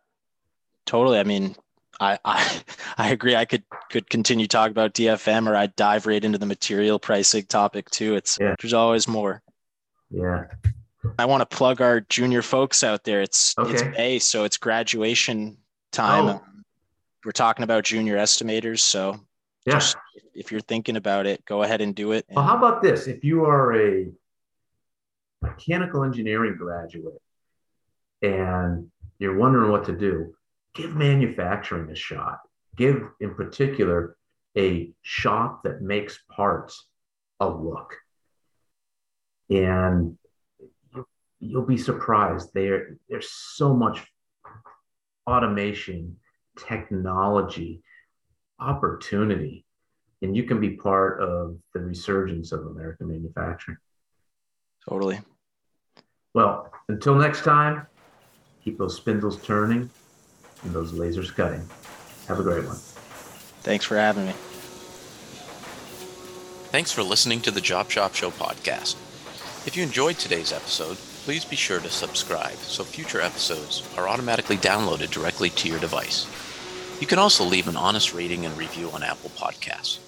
totally. 0.86 1.20
I 1.20 1.24
mean, 1.24 1.56
I, 2.00 2.20
I 2.24 2.62
I 2.98 3.10
agree. 3.12 3.36
I 3.36 3.46
could 3.46 3.64
could 3.90 4.10
continue 4.10 4.48
talk 4.48 4.70
about 4.70 4.94
DFM, 4.94 5.48
or 5.48 5.56
I'd 5.56 5.76
dive 5.76 6.06
right 6.06 6.24
into 6.24 6.38
the 6.38 6.46
material 6.46 7.00
pricing 7.00 7.46
topic 7.46 7.90
too. 7.90 8.16
It's 8.16 8.38
yeah. 8.40 8.56
there's 8.62 8.74
always 8.74 9.08
more. 9.08 9.42
Yeah. 10.12 10.46
I 11.20 11.26
want 11.26 11.42
to 11.42 11.56
plug 11.56 11.82
our 11.82 12.02
junior 12.02 12.42
folks 12.42 12.84
out 12.84 13.04
there. 13.04 13.22
It's 13.22 13.58
okay. 13.58 13.72
it's 13.72 13.84
May, 13.98 14.20
so 14.20 14.44
it's 14.44 14.58
graduation 14.58 15.58
time. 15.92 16.26
Oh. 16.26 16.44
We're 17.26 17.32
talking 17.32 17.64
about 17.64 17.86
junior 17.86 18.18
estimators, 18.18 18.80
so 18.80 19.20
yeah. 19.66 19.74
Just, 19.76 19.96
if 20.34 20.52
you're 20.52 20.62
thinking 20.62 20.98
about 20.98 21.26
it, 21.26 21.46
go 21.46 21.64
ahead 21.64 21.82
and 21.82 21.96
do 21.96 22.12
it. 22.12 22.26
Well, 22.30 22.46
how 22.46 22.58
about 22.58 22.82
this? 22.82 23.08
If 23.08 23.24
you 23.24 23.46
are 23.46 23.76
a 23.76 24.12
mechanical 25.42 26.04
engineering 26.04 26.56
graduate 26.58 27.22
and 28.22 28.90
you're 29.20 29.38
wondering 29.38 29.72
what 29.72 29.86
to 29.86 29.94
do, 29.94 30.34
give 30.74 30.96
manufacturing 30.96 31.90
a 31.90 31.96
shot. 31.96 32.40
Give, 32.76 33.04
in 33.22 33.36
particular, 33.36 34.18
a 34.58 34.92
shop 35.02 35.64
that 35.64 35.82
makes 35.82 36.20
parts 36.30 36.88
a 37.40 37.48
look. 37.48 37.96
And 39.50 40.18
you'll 41.44 41.66
be 41.66 41.78
surprised. 41.78 42.50
There, 42.54 42.98
there's 43.10 43.30
so 43.32 43.74
much 43.74 44.06
automation, 45.28 46.18
technology, 46.58 47.84
opportunity, 48.60 49.66
and 50.22 50.36
you 50.36 50.44
can 50.44 50.60
be 50.60 50.72
part 50.72 51.22
of 51.22 51.58
the 51.74 51.82
resurgence 51.82 52.52
of 52.52 52.66
American 52.66 53.10
manufacturing. 53.10 53.78
Totally. 54.88 55.20
Well, 56.34 56.72
until 56.88 57.16
next 57.16 57.44
time, 57.44 57.88
keep 58.64 58.78
those 58.78 58.96
spindles 58.96 59.42
turning 59.42 59.90
and 60.64 60.74
those 60.74 60.94
lasers 60.94 61.34
cutting. 61.34 61.68
Have 62.28 62.40
a 62.40 62.44
great 62.44 62.66
one. 62.66 62.78
Thanks 63.62 63.86
for 63.86 63.98
having 63.98 64.26
me. 64.26 64.34
Thanks 66.72 66.92
for 66.92 67.04
listening 67.04 67.42
to 67.42 67.52
the 67.52 67.62
Job 67.62 67.92
Shop 67.92 68.16
Show 68.16 68.32
podcast. 68.32 68.96
If 69.68 69.78
you 69.78 69.84
enjoyed 69.84 70.18
today's 70.18 70.52
episode, 70.52 70.98
please 71.24 71.46
be 71.46 71.56
sure 71.56 71.80
to 71.80 71.90
subscribe 71.90 72.58
so 72.58 72.84
future 72.84 73.22
episodes 73.22 73.82
are 73.98 74.10
automatically 74.10 74.58
downloaded 74.58 75.10
directly 75.10 75.50
to 75.50 75.70
your 75.70 75.80
device. 75.80 76.28
You 77.00 77.08
can 77.08 77.18
also 77.18 77.46
leave 77.46 77.70
an 77.70 77.78
honest 77.78 78.14
rating 78.14 78.46
and 78.46 78.58
review 78.58 78.90
on 78.92 79.04
Apple 79.04 79.30
Podcasts. 79.30 80.00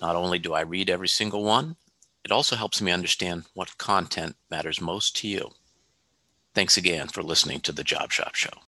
Not 0.00 0.16
only 0.16 0.38
do 0.38 0.54
I 0.54 0.62
read 0.62 0.88
every 0.88 1.08
single 1.08 1.44
one, 1.44 1.76
it 2.24 2.32
also 2.32 2.56
helps 2.56 2.80
me 2.80 2.90
understand 2.90 3.44
what 3.52 3.76
content 3.76 4.36
matters 4.50 4.80
most 4.80 5.14
to 5.16 5.28
you. 5.28 5.50
Thanks 6.54 6.78
again 6.78 7.08
for 7.08 7.22
listening 7.22 7.60
to 7.60 7.72
the 7.72 7.84
Job 7.84 8.10
Shop 8.10 8.34
Show. 8.34 8.58